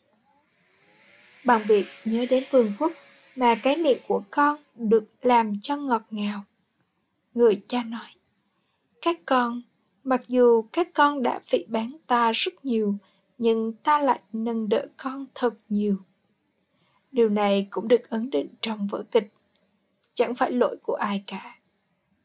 Bằng 1.44 1.62
việc 1.68 1.86
nhớ 2.04 2.26
đến 2.30 2.44
vương 2.50 2.72
quốc 2.78 2.92
mà 3.36 3.54
cái 3.62 3.76
miệng 3.76 3.98
của 4.08 4.22
con 4.30 4.60
được 4.74 5.04
làm 5.22 5.60
cho 5.62 5.76
ngọt 5.76 6.02
ngào. 6.10 6.44
Người 7.34 7.62
cha 7.68 7.82
nói, 7.82 8.10
các 9.02 9.20
con 9.26 9.62
Mặc 10.04 10.20
dù 10.28 10.62
các 10.72 10.88
con 10.94 11.22
đã 11.22 11.40
phỉ 11.46 11.64
bán 11.68 11.96
ta 12.06 12.32
rất 12.34 12.64
nhiều, 12.64 12.94
nhưng 13.38 13.72
ta 13.72 13.98
lại 13.98 14.20
nâng 14.32 14.68
đỡ 14.68 14.86
con 14.96 15.26
thật 15.34 15.54
nhiều. 15.68 15.96
Điều 17.12 17.28
này 17.28 17.66
cũng 17.70 17.88
được 17.88 18.10
ấn 18.10 18.30
định 18.30 18.48
trong 18.60 18.86
vở 18.86 19.04
kịch. 19.10 19.32
Chẳng 20.14 20.34
phải 20.34 20.52
lỗi 20.52 20.76
của 20.82 20.94
ai 20.94 21.24
cả. 21.26 21.57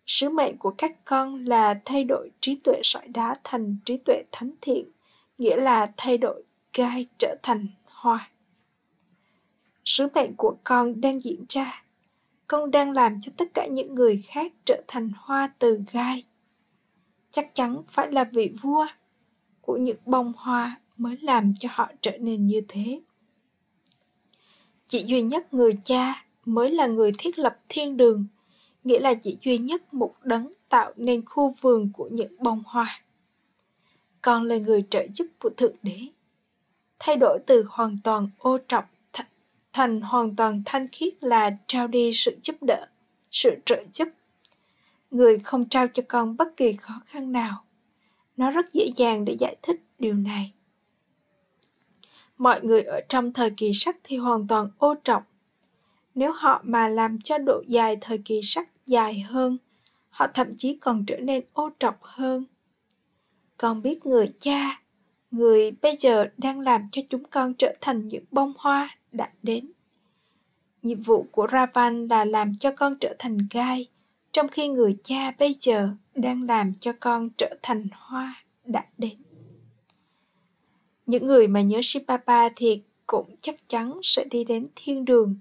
Sứ 0.05 0.29
mệnh 0.29 0.57
của 0.57 0.73
các 0.77 1.05
con 1.05 1.45
là 1.45 1.81
thay 1.85 2.03
đổi 2.03 2.31
trí 2.39 2.55
tuệ 2.55 2.79
sỏi 2.83 3.07
đá 3.07 3.35
thành 3.43 3.77
trí 3.85 3.97
tuệ 3.97 4.23
thánh 4.31 4.51
thiện, 4.61 4.85
nghĩa 5.37 5.55
là 5.55 5.91
thay 5.97 6.17
đổi 6.17 6.43
gai 6.73 7.07
trở 7.17 7.35
thành 7.43 7.67
hoa. 7.85 8.29
Sứ 9.85 10.07
mệnh 10.13 10.35
của 10.35 10.55
con 10.63 11.01
đang 11.01 11.19
diễn 11.19 11.45
ra. 11.49 11.83
Con 12.47 12.71
đang 12.71 12.91
làm 12.91 13.21
cho 13.21 13.31
tất 13.37 13.53
cả 13.53 13.67
những 13.71 13.95
người 13.95 14.23
khác 14.27 14.53
trở 14.65 14.81
thành 14.87 15.11
hoa 15.17 15.53
từ 15.59 15.79
gai. 15.91 16.23
Chắc 17.31 17.55
chắn 17.55 17.81
phải 17.87 18.11
là 18.11 18.23
vị 18.23 18.53
vua 18.61 18.87
của 19.61 19.77
những 19.77 19.97
bông 20.05 20.33
hoa 20.37 20.79
mới 20.97 21.17
làm 21.21 21.53
cho 21.59 21.69
họ 21.71 21.91
trở 22.01 22.17
nên 22.17 22.47
như 22.47 22.61
thế. 22.67 23.01
Chỉ 24.85 25.03
duy 25.03 25.21
nhất 25.21 25.53
người 25.53 25.77
cha 25.85 26.25
mới 26.45 26.71
là 26.71 26.87
người 26.87 27.11
thiết 27.17 27.39
lập 27.39 27.59
thiên 27.69 27.97
đường, 27.97 28.25
nghĩa 28.83 28.99
là 28.99 29.13
chỉ 29.13 29.37
duy 29.41 29.57
nhất 29.57 29.93
một 29.93 30.15
đấng 30.23 30.53
tạo 30.69 30.91
nên 30.95 31.25
khu 31.25 31.55
vườn 31.61 31.89
của 31.93 32.09
những 32.11 32.35
bông 32.39 32.63
hoa. 32.65 33.01
Con 34.21 34.43
là 34.43 34.57
người 34.57 34.83
trợ 34.89 35.07
giúp 35.13 35.27
của 35.39 35.49
Thượng 35.49 35.75
Đế. 35.83 35.99
Thay 36.99 37.15
đổi 37.15 37.39
từ 37.45 37.65
hoàn 37.69 37.97
toàn 38.03 38.29
ô 38.37 38.57
trọc 38.67 38.93
thành 39.73 40.01
hoàn 40.01 40.35
toàn 40.35 40.61
thanh 40.65 40.87
khiết 40.91 41.23
là 41.23 41.57
trao 41.67 41.87
đi 41.87 42.11
sự 42.13 42.37
giúp 42.43 42.55
đỡ, 42.61 42.87
sự 43.31 43.55
trợ 43.65 43.83
giúp. 43.93 44.07
Người 45.11 45.39
không 45.39 45.69
trao 45.69 45.87
cho 45.87 46.03
con 46.07 46.37
bất 46.37 46.57
kỳ 46.57 46.73
khó 46.73 47.01
khăn 47.05 47.31
nào. 47.31 47.63
Nó 48.37 48.51
rất 48.51 48.73
dễ 48.73 48.87
dàng 48.95 49.25
để 49.25 49.35
giải 49.39 49.55
thích 49.61 49.83
điều 49.99 50.13
này. 50.13 50.51
Mọi 52.37 52.61
người 52.61 52.81
ở 52.81 53.01
trong 53.09 53.33
thời 53.33 53.51
kỳ 53.57 53.71
sắc 53.73 53.97
thì 54.03 54.17
hoàn 54.17 54.47
toàn 54.47 54.69
ô 54.77 54.95
trọng. 55.03 55.23
Nếu 56.15 56.31
họ 56.31 56.61
mà 56.63 56.87
làm 56.87 57.21
cho 57.21 57.37
độ 57.37 57.63
dài 57.67 57.97
thời 58.01 58.17
kỳ 58.17 58.41
sắc 58.43 58.69
dài 58.85 59.19
hơn, 59.19 59.57
họ 60.09 60.27
thậm 60.33 60.47
chí 60.57 60.77
còn 60.77 61.05
trở 61.05 61.17
nên 61.17 61.43
ô 61.53 61.69
trọc 61.79 61.97
hơn. 62.01 62.45
Con 63.57 63.81
biết 63.81 64.05
người 64.05 64.33
cha, 64.39 64.81
người 65.31 65.71
bây 65.71 65.95
giờ 65.99 66.25
đang 66.37 66.59
làm 66.59 66.89
cho 66.91 67.01
chúng 67.09 67.23
con 67.23 67.53
trở 67.53 67.75
thành 67.81 68.07
những 68.07 68.23
bông 68.31 68.53
hoa 68.57 68.97
đã 69.11 69.31
đến. 69.43 69.71
Nhiệm 70.81 71.01
vụ 71.01 71.25
của 71.31 71.47
Ravan 71.51 72.07
là 72.07 72.25
làm 72.25 72.55
cho 72.59 72.71
con 72.71 72.95
trở 72.99 73.15
thành 73.19 73.37
gai, 73.51 73.87
trong 74.31 74.47
khi 74.47 74.67
người 74.67 74.97
cha 75.03 75.31
bây 75.31 75.55
giờ 75.59 75.89
đang 76.15 76.43
làm 76.43 76.73
cho 76.73 76.93
con 76.99 77.29
trở 77.37 77.55
thành 77.61 77.87
hoa 77.91 78.43
đã 78.65 78.85
đến. 78.97 79.17
Những 81.05 81.27
người 81.27 81.47
mà 81.47 81.61
nhớ 81.61 81.79
Shipapa 81.83 82.49
thì 82.55 82.81
cũng 83.07 83.35
chắc 83.41 83.69
chắn 83.69 83.99
sẽ 84.03 84.25
đi 84.31 84.43
đến 84.43 84.67
thiên 84.75 85.05
đường. 85.05 85.35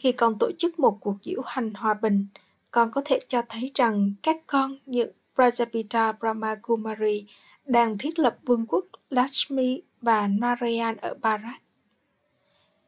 Khi 0.00 0.12
con 0.12 0.38
tổ 0.38 0.50
chức 0.58 0.78
một 0.78 0.98
cuộc 1.00 1.14
diễu 1.22 1.42
hành 1.44 1.74
hòa 1.74 1.94
bình, 1.94 2.26
con 2.70 2.90
có 2.90 3.02
thể 3.04 3.18
cho 3.28 3.42
thấy 3.48 3.70
rằng 3.74 4.12
các 4.22 4.36
con 4.46 4.76
những 4.86 5.10
Prajapita 5.36 6.12
Brahma 6.20 6.54
Kumari 6.62 7.26
đang 7.66 7.98
thiết 7.98 8.18
lập 8.18 8.38
vương 8.42 8.66
quốc 8.66 8.84
Lakshmi 9.10 9.82
và 10.02 10.26
Narayan 10.26 10.96
ở 10.96 11.14
Bharat. 11.20 11.60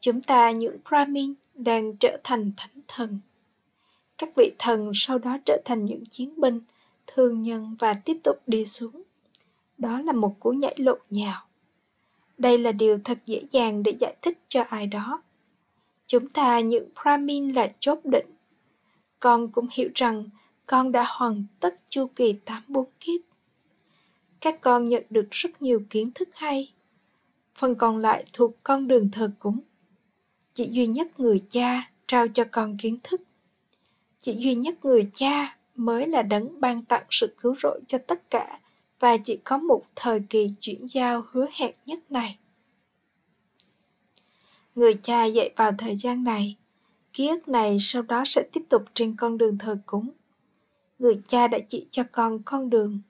Chúng 0.00 0.22
ta 0.22 0.50
những 0.50 0.76
Brahmin 0.88 1.34
đang 1.54 1.96
trở 1.96 2.18
thành 2.24 2.52
thánh 2.56 2.80
thần. 2.88 3.18
Các 4.18 4.28
vị 4.36 4.52
thần 4.58 4.90
sau 4.94 5.18
đó 5.18 5.38
trở 5.44 5.62
thành 5.64 5.84
những 5.84 6.06
chiến 6.06 6.40
binh, 6.40 6.60
thương 7.06 7.42
nhân 7.42 7.76
và 7.78 7.94
tiếp 7.94 8.16
tục 8.24 8.36
đi 8.46 8.64
xuống. 8.64 9.02
Đó 9.78 10.00
là 10.00 10.12
một 10.12 10.36
cú 10.40 10.50
nhảy 10.50 10.74
lộn 10.78 10.98
nhào. 11.10 11.42
Đây 12.38 12.58
là 12.58 12.72
điều 12.72 12.98
thật 13.04 13.18
dễ 13.26 13.42
dàng 13.50 13.82
để 13.82 13.92
giải 14.00 14.16
thích 14.22 14.38
cho 14.48 14.64
ai 14.68 14.86
đó. 14.86 15.22
Chúng 16.12 16.28
ta 16.28 16.60
những 16.60 16.88
Brahmin 17.02 17.52
là 17.52 17.72
chốt 17.78 17.98
định. 18.04 18.26
Con 19.20 19.48
cũng 19.48 19.66
hiểu 19.72 19.88
rằng 19.94 20.24
con 20.66 20.92
đã 20.92 21.04
hoàn 21.08 21.44
tất 21.60 21.74
chu 21.88 22.06
kỳ 22.16 22.32
tám 22.32 22.62
bốn 22.68 22.86
kiếp. 23.00 23.20
Các 24.40 24.60
con 24.60 24.88
nhận 24.88 25.02
được 25.10 25.28
rất 25.30 25.62
nhiều 25.62 25.82
kiến 25.90 26.10
thức 26.14 26.28
hay. 26.32 26.72
Phần 27.58 27.74
còn 27.74 27.98
lại 27.98 28.24
thuộc 28.32 28.54
con 28.62 28.88
đường 28.88 29.08
thờ 29.12 29.30
cúng. 29.38 29.60
Chỉ 30.54 30.68
duy 30.70 30.86
nhất 30.86 31.20
người 31.20 31.42
cha 31.50 31.90
trao 32.06 32.28
cho 32.28 32.44
con 32.50 32.76
kiến 32.76 32.98
thức. 33.02 33.20
Chỉ 34.18 34.36
duy 34.38 34.54
nhất 34.54 34.84
người 34.84 35.10
cha 35.14 35.56
mới 35.76 36.06
là 36.06 36.22
đấng 36.22 36.60
ban 36.60 36.84
tặng 36.84 37.04
sự 37.10 37.34
cứu 37.40 37.54
rỗi 37.62 37.80
cho 37.86 37.98
tất 37.98 38.30
cả 38.30 38.60
và 39.00 39.16
chỉ 39.16 39.38
có 39.44 39.58
một 39.58 39.82
thời 39.96 40.20
kỳ 40.30 40.52
chuyển 40.60 40.88
giao 40.88 41.24
hứa 41.32 41.46
hẹn 41.52 41.74
nhất 41.86 41.98
này. 42.10 42.38
Người 44.74 44.94
cha 45.02 45.24
dạy 45.24 45.50
vào 45.56 45.72
thời 45.78 45.96
gian 45.96 46.24
này, 46.24 46.56
ký 47.12 47.28
ức 47.28 47.48
này 47.48 47.76
sau 47.80 48.02
đó 48.02 48.22
sẽ 48.26 48.42
tiếp 48.52 48.60
tục 48.68 48.82
trên 48.94 49.16
con 49.16 49.38
đường 49.38 49.58
thờ 49.58 49.78
cúng. 49.86 50.10
Người 50.98 51.20
cha 51.26 51.48
đã 51.48 51.58
chỉ 51.68 51.86
cho 51.90 52.02
con 52.12 52.42
con 52.44 52.70
đường. 52.70 53.00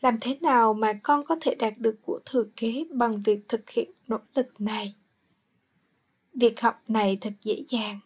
Làm 0.00 0.18
thế 0.20 0.38
nào 0.40 0.74
mà 0.74 0.92
con 1.02 1.24
có 1.24 1.36
thể 1.40 1.54
đạt 1.54 1.78
được 1.78 1.96
của 2.02 2.20
thừa 2.24 2.44
kế 2.56 2.84
bằng 2.90 3.22
việc 3.22 3.48
thực 3.48 3.70
hiện 3.70 3.90
nỗ 4.08 4.18
lực 4.34 4.60
này? 4.60 4.94
Việc 6.34 6.60
học 6.60 6.82
này 6.88 7.18
thật 7.20 7.32
dễ 7.40 7.64
dàng. 7.68 7.98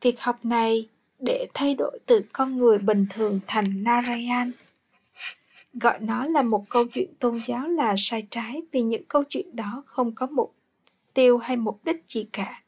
Việc 0.00 0.20
học 0.20 0.44
này 0.44 0.88
để 1.18 1.48
thay 1.54 1.74
đổi 1.74 1.98
từ 2.06 2.22
con 2.32 2.56
người 2.56 2.78
bình 2.78 3.06
thường 3.10 3.40
thành 3.46 3.84
Narayan 3.84 4.52
gọi 5.74 5.98
nó 6.00 6.26
là 6.26 6.42
một 6.42 6.64
câu 6.70 6.84
chuyện 6.92 7.14
tôn 7.18 7.38
giáo 7.38 7.68
là 7.68 7.94
sai 7.98 8.26
trái 8.30 8.62
vì 8.72 8.82
những 8.82 9.04
câu 9.04 9.24
chuyện 9.28 9.56
đó 9.56 9.82
không 9.86 10.14
có 10.14 10.26
mục 10.26 10.54
tiêu 11.14 11.38
hay 11.38 11.56
mục 11.56 11.84
đích 11.84 12.04
gì 12.08 12.26
cả. 12.32 12.62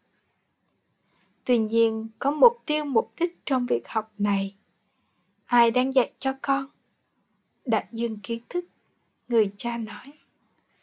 Tuy 1.45 1.59
nhiên, 1.59 2.09
có 2.19 2.31
mục 2.31 2.63
tiêu 2.67 2.85
mục 2.85 3.13
đích 3.21 3.39
trong 3.47 3.67
việc 3.67 3.89
học 3.89 4.13
này. 4.19 4.55
Ai 5.45 5.71
đang 5.71 5.95
dạy 5.95 6.13
cho 6.19 6.33
con? 6.43 6.67
Đại 7.65 7.87
dương 7.93 8.19
kiến 8.23 8.43
thức, 8.49 8.65
người 9.29 9.53
cha 9.57 9.77
nói. 9.77 10.13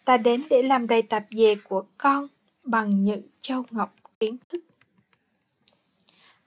Ta 0.05 0.17
đến 0.17 0.41
để 0.49 0.61
làm 0.61 0.87
đầy 0.87 1.01
tạp 1.01 1.25
dề 1.31 1.55
của 1.55 1.85
con 1.97 2.27
bằng 2.63 3.03
những 3.03 3.21
châu 3.39 3.63
ngọc 3.71 3.95
kiến 4.19 4.37
thức. 4.49 4.63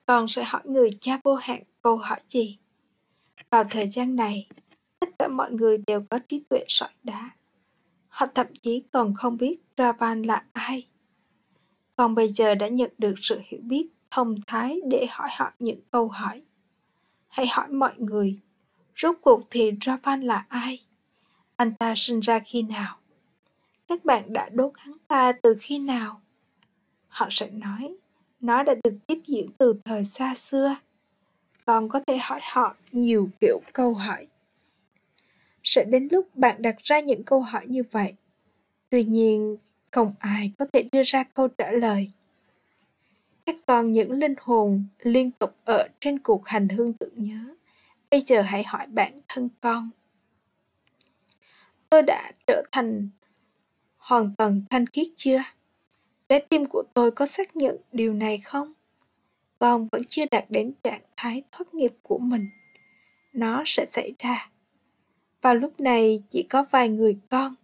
Con 0.06 0.28
sẽ 0.28 0.44
hỏi 0.44 0.62
người 0.64 0.90
cha 1.00 1.21
vô 1.25 1.35
hạn 1.35 1.62
câu 1.83 1.97
hỏi 1.97 2.21
gì? 2.28 2.59
Vào 3.50 3.64
thời 3.71 3.87
gian 3.87 4.16
này, 4.16 4.49
tất 5.00 5.09
cả 5.18 5.28
mọi 5.28 5.52
người 5.52 5.78
đều 5.87 6.02
có 6.11 6.18
trí 6.18 6.42
tuệ 6.49 6.64
sỏi 6.68 6.90
đá. 7.02 7.30
Họ 8.09 8.26
thậm 8.35 8.47
chí 8.62 8.83
còn 8.92 9.14
không 9.14 9.37
biết 9.37 9.56
Ravan 9.78 10.23
là 10.23 10.44
ai. 10.52 10.87
Còn 11.97 12.15
bây 12.15 12.29
giờ 12.29 12.55
đã 12.55 12.69
nhận 12.69 12.91
được 12.99 13.15
sự 13.17 13.41
hiểu 13.45 13.61
biết 13.63 13.87
thông 14.11 14.35
thái 14.47 14.81
để 14.91 15.07
hỏi 15.11 15.29
họ 15.33 15.53
những 15.59 15.81
câu 15.91 16.09
hỏi. 16.09 16.43
Hãy 17.29 17.47
hỏi 17.47 17.69
mọi 17.69 17.93
người, 17.97 18.39
rốt 18.97 19.17
cuộc 19.21 19.41
thì 19.51 19.73
Ravan 19.81 20.21
là 20.21 20.47
ai? 20.49 20.81
Anh 21.57 21.75
ta 21.75 21.95
sinh 21.97 22.21
ra 22.21 22.39
khi 22.39 22.63
nào? 22.63 22.97
Các 23.89 24.05
bạn 24.05 24.33
đã 24.33 24.49
đốt 24.53 24.73
hắn 24.77 24.93
ta 25.09 25.33
từ 25.33 25.57
khi 25.61 25.79
nào? 25.79 26.21
Họ 27.09 27.27
sẽ 27.31 27.51
nói, 27.51 27.97
nó 28.41 28.63
đã 28.63 28.75
được 28.85 28.95
tiếp 29.07 29.21
diễn 29.27 29.47
từ 29.59 29.75
thời 29.85 30.05
xa 30.05 30.35
xưa. 30.35 30.77
Còn 31.67 31.89
có 31.89 32.01
thể 32.07 32.19
hỏi 32.19 32.41
họ 32.43 32.77
nhiều 32.93 33.29
kiểu 33.41 33.61
câu 33.73 33.95
hỏi 33.95 34.27
sẽ 35.65 35.85
đến 35.85 36.09
lúc 36.11 36.37
bạn 36.37 36.63
đặt 36.63 36.77
ra 36.83 37.01
những 37.01 37.25
câu 37.25 37.41
hỏi 37.41 37.63
như 37.67 37.83
vậy 37.91 38.15
tuy 38.91 39.05
nhiên 39.05 39.57
không 39.95 40.15
ai 40.19 40.53
có 40.59 40.67
thể 40.73 40.83
đưa 40.93 41.03
ra 41.03 41.25
câu 41.25 41.49
trả 41.49 41.71
lời. 41.71 42.11
Các 43.47 43.57
con 43.67 43.93
những 43.93 44.13
linh 44.13 44.35
hồn 44.41 44.85
liên 44.99 45.31
tục 45.31 45.57
ở 45.65 45.89
trên 46.01 46.19
cuộc 46.19 46.49
hành 46.49 46.69
hương 46.69 46.93
tưởng 46.93 47.15
nhớ. 47.17 47.55
Bây 48.11 48.21
giờ 48.21 48.43
hãy 48.43 48.65
hỏi 48.65 48.87
bản 48.87 49.13
thân 49.29 49.49
con. 49.61 49.91
Tôi 51.91 52.03
đã 52.03 52.33
trở 52.47 52.63
thành 52.73 53.09
hoàn 53.97 54.35
toàn 54.39 54.63
thanh 54.71 54.87
khiết 54.87 55.07
chưa? 55.17 55.43
Trái 56.29 56.47
tim 56.49 56.67
của 56.67 56.83
tôi 56.95 57.11
có 57.11 57.27
xác 57.27 57.57
nhận 57.57 57.77
điều 57.93 58.13
này 58.13 58.39
không? 58.39 58.73
Con 59.59 59.89
vẫn 59.93 60.03
chưa 60.09 60.25
đạt 60.31 60.45
đến 60.49 60.73
trạng 60.83 61.03
thái 61.17 61.43
thoát 61.53 61.75
nghiệp 61.75 61.93
của 62.03 62.19
mình. 62.19 62.47
Nó 63.33 63.63
sẽ 63.67 63.87
xảy 63.87 64.13
ra. 64.19 64.51
Vào 65.43 65.55
lúc 65.55 65.81
này 65.81 66.23
chỉ 66.29 66.43
có 66.43 66.65
vài 66.71 66.89
người 66.89 67.19
con 67.31 67.55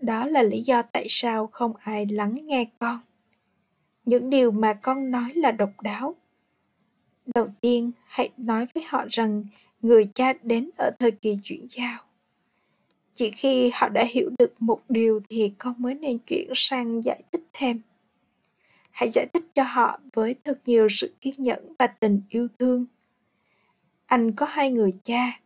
đó 0.00 0.26
là 0.26 0.42
lý 0.42 0.62
do 0.62 0.82
tại 0.82 1.06
sao 1.08 1.46
không 1.46 1.72
ai 1.76 2.06
lắng 2.06 2.38
nghe 2.46 2.66
con. 2.78 2.98
Những 4.04 4.30
điều 4.30 4.50
mà 4.50 4.74
con 4.74 5.10
nói 5.10 5.32
là 5.34 5.50
độc 5.50 5.80
đáo. 5.80 6.14
Đầu 7.34 7.48
tiên, 7.60 7.90
hãy 8.06 8.30
nói 8.36 8.66
với 8.74 8.84
họ 8.88 9.04
rằng 9.10 9.44
người 9.82 10.08
cha 10.14 10.32
đến 10.42 10.70
ở 10.78 10.90
thời 10.98 11.10
kỳ 11.10 11.38
chuyển 11.42 11.66
giao. 11.68 11.98
Chỉ 13.14 13.30
khi 13.30 13.70
họ 13.74 13.88
đã 13.88 14.04
hiểu 14.10 14.30
được 14.38 14.62
một 14.62 14.80
điều 14.88 15.20
thì 15.28 15.52
con 15.58 15.74
mới 15.78 15.94
nên 15.94 16.18
chuyển 16.18 16.48
sang 16.54 17.04
giải 17.04 17.22
thích 17.32 17.44
thêm. 17.52 17.80
Hãy 18.90 19.08
giải 19.10 19.26
thích 19.32 19.44
cho 19.54 19.62
họ 19.62 20.00
với 20.12 20.34
thật 20.44 20.58
nhiều 20.66 20.88
sự 20.90 21.14
kiên 21.20 21.34
nhẫn 21.38 21.72
và 21.78 21.86
tình 21.86 22.22
yêu 22.28 22.48
thương. 22.58 22.86
Anh 24.06 24.32
có 24.32 24.46
hai 24.46 24.70
người 24.70 24.92
cha 25.04 25.40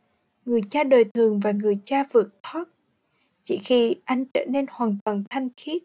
người 0.44 0.60
cha 0.70 0.84
đời 0.84 1.04
thường 1.04 1.40
và 1.40 1.52
người 1.52 1.78
cha 1.84 2.04
vượt 2.12 2.28
thoát. 2.42 2.68
Chỉ 3.44 3.58
khi 3.64 3.96
anh 4.04 4.24
trở 4.24 4.44
nên 4.48 4.66
hoàn 4.70 4.98
toàn 5.04 5.24
thanh 5.30 5.48
khiết 5.56 5.82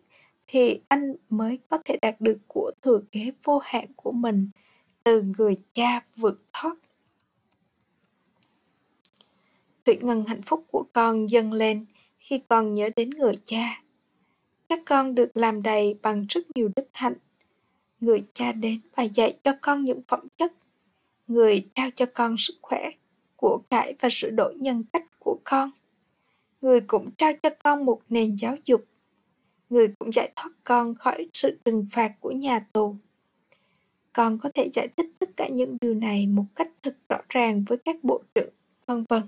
thì 0.48 0.80
anh 0.88 1.16
mới 1.30 1.60
có 1.70 1.78
thể 1.86 1.98
đạt 2.02 2.22
được 2.22 2.38
của 2.48 2.72
thừa 2.82 3.00
kế 3.12 3.32
vô 3.44 3.60
hạn 3.64 3.86
của 3.96 4.12
mình 4.12 4.50
từ 5.04 5.22
người 5.38 5.56
cha 5.74 6.02
vượt 6.16 6.42
thoát. 6.54 6.76
Thủy 9.86 9.98
ngân 10.02 10.26
hạnh 10.28 10.42
phúc 10.42 10.66
của 10.72 10.86
con 10.94 11.30
dâng 11.30 11.54
lên 11.54 11.86
khi 12.20 12.42
con 12.48 12.74
nhớ 12.74 12.90
đến 12.96 13.10
người 13.10 13.34
cha. 13.46 13.82
Các 14.70 14.80
con 14.86 15.16
được 15.16 15.38
làm 15.38 15.64
đầy 15.64 15.96
bằng 16.02 16.26
rất 16.30 16.42
nhiều 16.56 16.70
đức 16.76 16.88
hạnh. 16.94 17.16
Người 18.00 18.24
cha 18.34 18.52
đến 18.52 18.80
và 18.96 19.04
dạy 19.04 19.38
cho 19.44 19.54
con 19.62 19.84
những 19.84 20.02
phẩm 20.08 20.28
chất. 20.38 20.54
Người 21.28 21.68
trao 21.76 21.90
cho 21.96 22.06
con 22.14 22.36
sức 22.38 22.56
khỏe, 22.62 22.92
của 23.36 23.62
cải 23.70 23.94
và 24.00 24.10
sự 24.12 24.30
đổi 24.30 24.56
nhân 24.56 24.84
cách 24.94 25.06
của 25.20 25.38
con. 25.44 25.72
Người 26.68 26.82
cũng 26.82 27.12
trao 27.18 27.32
cho 27.44 27.50
con 27.64 27.86
một 27.86 28.02
nền 28.10 28.36
giáo 28.36 28.56
dục. 28.66 28.86
Người 29.70 29.88
cũng 30.00 30.14
giải 30.14 30.32
thoát 30.36 30.50
con 30.64 30.96
khỏi 30.96 31.28
sự 31.34 31.58
trừng 31.66 31.88
phạt 31.92 32.14
của 32.20 32.32
nhà 32.32 32.60
tù. 32.60 32.96
Con 34.14 34.38
có 34.38 34.50
thể 34.54 34.70
giải 34.74 34.88
thích 34.98 35.10
tất 35.20 35.30
cả 35.38 35.48
những 35.48 35.78
điều 35.82 35.94
này 35.94 36.28
một 36.28 36.44
cách 36.56 36.70
thật 36.84 36.98
rõ 37.10 37.18
ràng 37.30 37.64
với 37.68 37.78
các 37.78 38.04
bộ 38.04 38.22
trưởng, 38.36 38.50
vân 38.86 39.06
vân. 39.10 39.24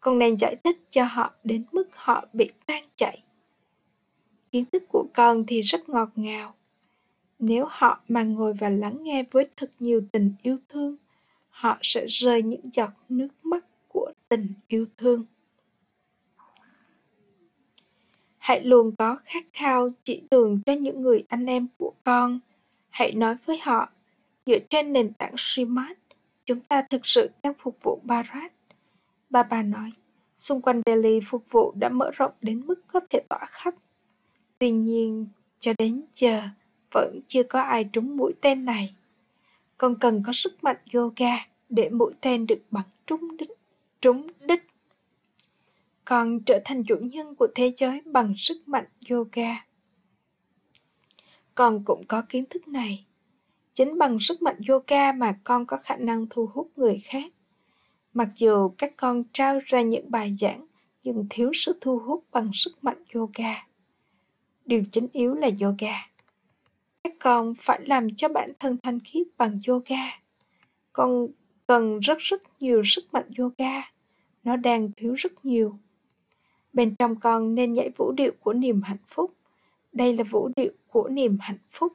Con 0.00 0.18
nên 0.18 0.38
giải 0.38 0.56
thích 0.64 0.78
cho 0.90 1.04
họ 1.04 1.32
đến 1.44 1.64
mức 1.72 1.88
họ 1.92 2.26
bị 2.32 2.50
tan 2.66 2.84
chảy. 2.96 3.22
Kiến 4.52 4.64
thức 4.72 4.82
của 4.88 5.06
con 5.14 5.44
thì 5.46 5.60
rất 5.60 5.88
ngọt 5.88 6.08
ngào. 6.16 6.54
Nếu 7.38 7.66
họ 7.68 8.00
mà 8.08 8.22
ngồi 8.22 8.54
và 8.54 8.68
lắng 8.68 8.98
nghe 9.00 9.24
với 9.30 9.48
thật 9.56 9.70
nhiều 9.80 10.02
tình 10.12 10.32
yêu 10.42 10.58
thương, 10.68 10.96
họ 11.50 11.78
sẽ 11.82 12.06
rơi 12.08 12.42
những 12.42 12.70
giọt 12.72 12.90
nước 13.08 13.28
mắt 13.42 13.64
của 13.88 14.12
tình 14.28 14.48
yêu 14.68 14.86
thương. 14.98 15.24
Hãy 18.44 18.64
luôn 18.64 18.96
có 18.98 19.18
khát 19.24 19.44
khao 19.52 19.88
chỉ 20.02 20.22
đường 20.30 20.60
cho 20.66 20.72
những 20.72 21.02
người 21.02 21.24
anh 21.28 21.46
em 21.46 21.66
của 21.78 21.92
con. 22.04 22.40
Hãy 22.90 23.12
nói 23.12 23.36
với 23.46 23.58
họ, 23.62 23.88
dựa 24.46 24.58
trên 24.70 24.92
nền 24.92 25.12
tảng 25.12 25.36
Srimad, 25.36 25.96
chúng 26.44 26.60
ta 26.60 26.82
thực 26.82 27.06
sự 27.06 27.30
đang 27.42 27.52
phục 27.58 27.76
vụ 27.82 28.00
Bharat. 28.02 28.52
Bà 29.30 29.42
bà 29.42 29.62
nói, 29.62 29.90
xung 30.36 30.60
quanh 30.60 30.82
Delhi 30.86 31.20
phục 31.26 31.44
vụ 31.50 31.72
đã 31.76 31.88
mở 31.88 32.10
rộng 32.14 32.32
đến 32.40 32.62
mức 32.66 32.84
có 32.86 33.00
thể 33.10 33.20
tỏa 33.28 33.46
khắp. 33.46 33.74
Tuy 34.58 34.70
nhiên, 34.70 35.26
cho 35.58 35.72
đến 35.78 36.02
giờ, 36.14 36.42
vẫn 36.92 37.20
chưa 37.26 37.42
có 37.42 37.60
ai 37.60 37.84
trúng 37.84 38.16
mũi 38.16 38.32
tên 38.40 38.64
này. 38.64 38.94
Con 39.76 39.94
cần 40.00 40.22
có 40.26 40.32
sức 40.32 40.64
mạnh 40.64 40.78
yoga 40.92 41.46
để 41.68 41.88
mũi 41.88 42.12
tên 42.20 42.46
được 42.46 42.60
bắn 42.70 42.84
trúng 43.06 43.36
đích. 43.36 43.50
Trúng 44.00 44.26
đích 44.40 44.73
còn 46.04 46.40
trở 46.40 46.60
thành 46.64 46.84
chủ 46.84 46.96
nhân 47.00 47.34
của 47.34 47.48
thế 47.54 47.72
giới 47.76 48.00
bằng 48.04 48.34
sức 48.36 48.68
mạnh 48.68 48.86
yoga. 49.10 49.66
Con 51.54 51.84
cũng 51.84 52.02
có 52.08 52.22
kiến 52.28 52.44
thức 52.50 52.68
này. 52.68 53.06
Chính 53.74 53.98
bằng 53.98 54.18
sức 54.20 54.42
mạnh 54.42 54.56
yoga 54.68 55.12
mà 55.12 55.38
con 55.44 55.66
có 55.66 55.76
khả 55.76 55.96
năng 55.96 56.26
thu 56.30 56.48
hút 56.54 56.70
người 56.76 57.00
khác. 57.04 57.32
Mặc 58.12 58.28
dù 58.36 58.68
các 58.78 58.92
con 58.96 59.24
trao 59.32 59.60
ra 59.64 59.82
những 59.82 60.10
bài 60.10 60.34
giảng 60.38 60.66
nhưng 61.04 61.26
thiếu 61.30 61.50
sự 61.54 61.78
thu 61.80 61.98
hút 61.98 62.24
bằng 62.32 62.50
sức 62.54 62.84
mạnh 62.84 63.04
yoga. 63.14 63.66
Điều 64.64 64.82
chính 64.92 65.08
yếu 65.12 65.34
là 65.34 65.50
yoga. 65.60 65.94
Các 67.04 67.12
con 67.18 67.54
phải 67.58 67.80
làm 67.86 68.14
cho 68.14 68.28
bản 68.28 68.52
thân 68.58 68.76
thanh 68.82 69.00
khiết 69.00 69.26
bằng 69.36 69.60
yoga. 69.68 70.20
Con 70.92 71.26
cần 71.66 72.00
rất 72.00 72.18
rất 72.18 72.42
nhiều 72.60 72.82
sức 72.84 73.14
mạnh 73.14 73.30
yoga. 73.38 73.82
Nó 74.44 74.56
đang 74.56 74.90
thiếu 74.96 75.14
rất 75.14 75.44
nhiều. 75.44 75.78
Bên 76.74 76.94
trong 76.94 77.16
con 77.16 77.54
nên 77.54 77.72
nhảy 77.72 77.90
vũ 77.96 78.12
điệu 78.12 78.32
của 78.40 78.52
niềm 78.52 78.82
hạnh 78.82 79.04
phúc. 79.08 79.34
Đây 79.92 80.16
là 80.16 80.24
vũ 80.24 80.50
điệu 80.56 80.72
của 80.88 81.08
niềm 81.08 81.38
hạnh 81.40 81.58
phúc. 81.70 81.92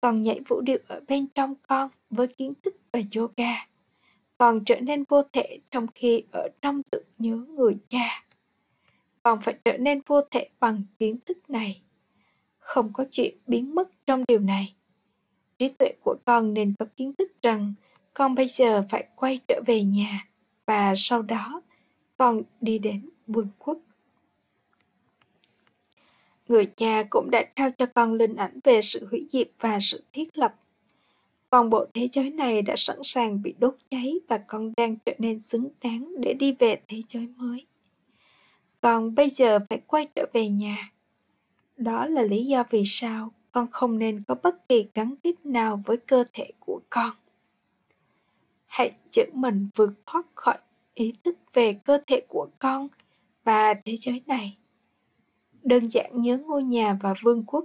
Còn 0.00 0.22
nhảy 0.22 0.40
vũ 0.48 0.60
điệu 0.60 0.78
ở 0.88 1.00
bên 1.08 1.26
trong 1.34 1.54
con 1.68 1.90
với 2.10 2.26
kiến 2.26 2.52
thức 2.64 2.76
và 2.92 3.00
yoga. 3.16 3.66
Còn 4.38 4.64
trở 4.64 4.80
nên 4.80 5.04
vô 5.08 5.22
thể 5.32 5.58
trong 5.70 5.86
khi 5.94 6.22
ở 6.32 6.48
trong 6.62 6.82
tự 6.90 7.04
nhớ 7.18 7.36
người 7.36 7.76
cha. 7.88 8.24
Còn 9.22 9.40
phải 9.40 9.54
trở 9.64 9.78
nên 9.78 10.00
vô 10.06 10.20
thể 10.30 10.48
bằng 10.60 10.82
kiến 10.98 11.18
thức 11.26 11.50
này. 11.50 11.82
Không 12.58 12.92
có 12.92 13.04
chuyện 13.10 13.34
biến 13.46 13.74
mất 13.74 13.88
trong 14.06 14.24
điều 14.28 14.38
này. 14.38 14.74
Trí 15.58 15.68
tuệ 15.68 15.92
của 16.04 16.16
con 16.24 16.54
nên 16.54 16.74
có 16.78 16.86
kiến 16.96 17.12
thức 17.18 17.42
rằng 17.42 17.74
con 18.14 18.34
bây 18.34 18.48
giờ 18.48 18.86
phải 18.90 19.06
quay 19.16 19.40
trở 19.48 19.60
về 19.66 19.82
nhà 19.82 20.28
và 20.66 20.94
sau 20.96 21.22
đó 21.22 21.62
con 22.18 22.42
đi 22.60 22.78
đến 22.78 23.08
vương 23.26 23.48
quốc. 23.58 23.78
Người 26.48 26.66
cha 26.76 27.02
cũng 27.10 27.30
đã 27.30 27.44
trao 27.56 27.70
cho 27.70 27.86
con 27.86 28.14
linh 28.14 28.36
ảnh 28.36 28.60
về 28.64 28.82
sự 28.82 29.06
hủy 29.10 29.26
diệt 29.32 29.48
và 29.60 29.78
sự 29.80 30.02
thiết 30.12 30.38
lập. 30.38 30.54
Toàn 31.50 31.70
bộ 31.70 31.86
thế 31.94 32.08
giới 32.12 32.30
này 32.30 32.62
đã 32.62 32.74
sẵn 32.76 32.96
sàng 33.02 33.42
bị 33.42 33.54
đốt 33.58 33.76
cháy 33.90 34.14
và 34.28 34.38
con 34.38 34.72
đang 34.76 34.96
trở 35.06 35.12
nên 35.18 35.40
xứng 35.40 35.68
đáng 35.82 36.14
để 36.20 36.34
đi 36.34 36.52
về 36.58 36.80
thế 36.88 37.00
giới 37.08 37.28
mới. 37.36 37.66
Con 38.80 39.14
bây 39.14 39.30
giờ 39.30 39.58
phải 39.70 39.80
quay 39.86 40.08
trở 40.14 40.26
về 40.32 40.48
nhà. 40.48 40.92
Đó 41.76 42.06
là 42.06 42.22
lý 42.22 42.46
do 42.46 42.64
vì 42.70 42.82
sao 42.86 43.32
con 43.52 43.66
không 43.70 43.98
nên 43.98 44.22
có 44.28 44.34
bất 44.42 44.68
kỳ 44.68 44.86
gắn 44.94 45.14
kết 45.22 45.46
nào 45.46 45.82
với 45.86 45.96
cơ 45.96 46.24
thể 46.32 46.52
của 46.60 46.80
con 46.90 47.10
hãy 48.76 48.92
giữ 49.10 49.24
mình 49.32 49.68
vượt 49.74 49.90
thoát 50.06 50.26
khỏi 50.34 50.58
ý 50.94 51.12
thức 51.24 51.38
về 51.52 51.72
cơ 51.72 51.98
thể 52.06 52.20
của 52.28 52.48
con 52.58 52.88
và 53.44 53.74
thế 53.74 53.96
giới 53.96 54.22
này. 54.26 54.56
Đơn 55.66 55.90
giản 55.90 56.20
nhớ 56.20 56.38
ngôi 56.38 56.62
nhà 56.62 56.98
và 57.00 57.14
vương 57.22 57.44
quốc, 57.46 57.64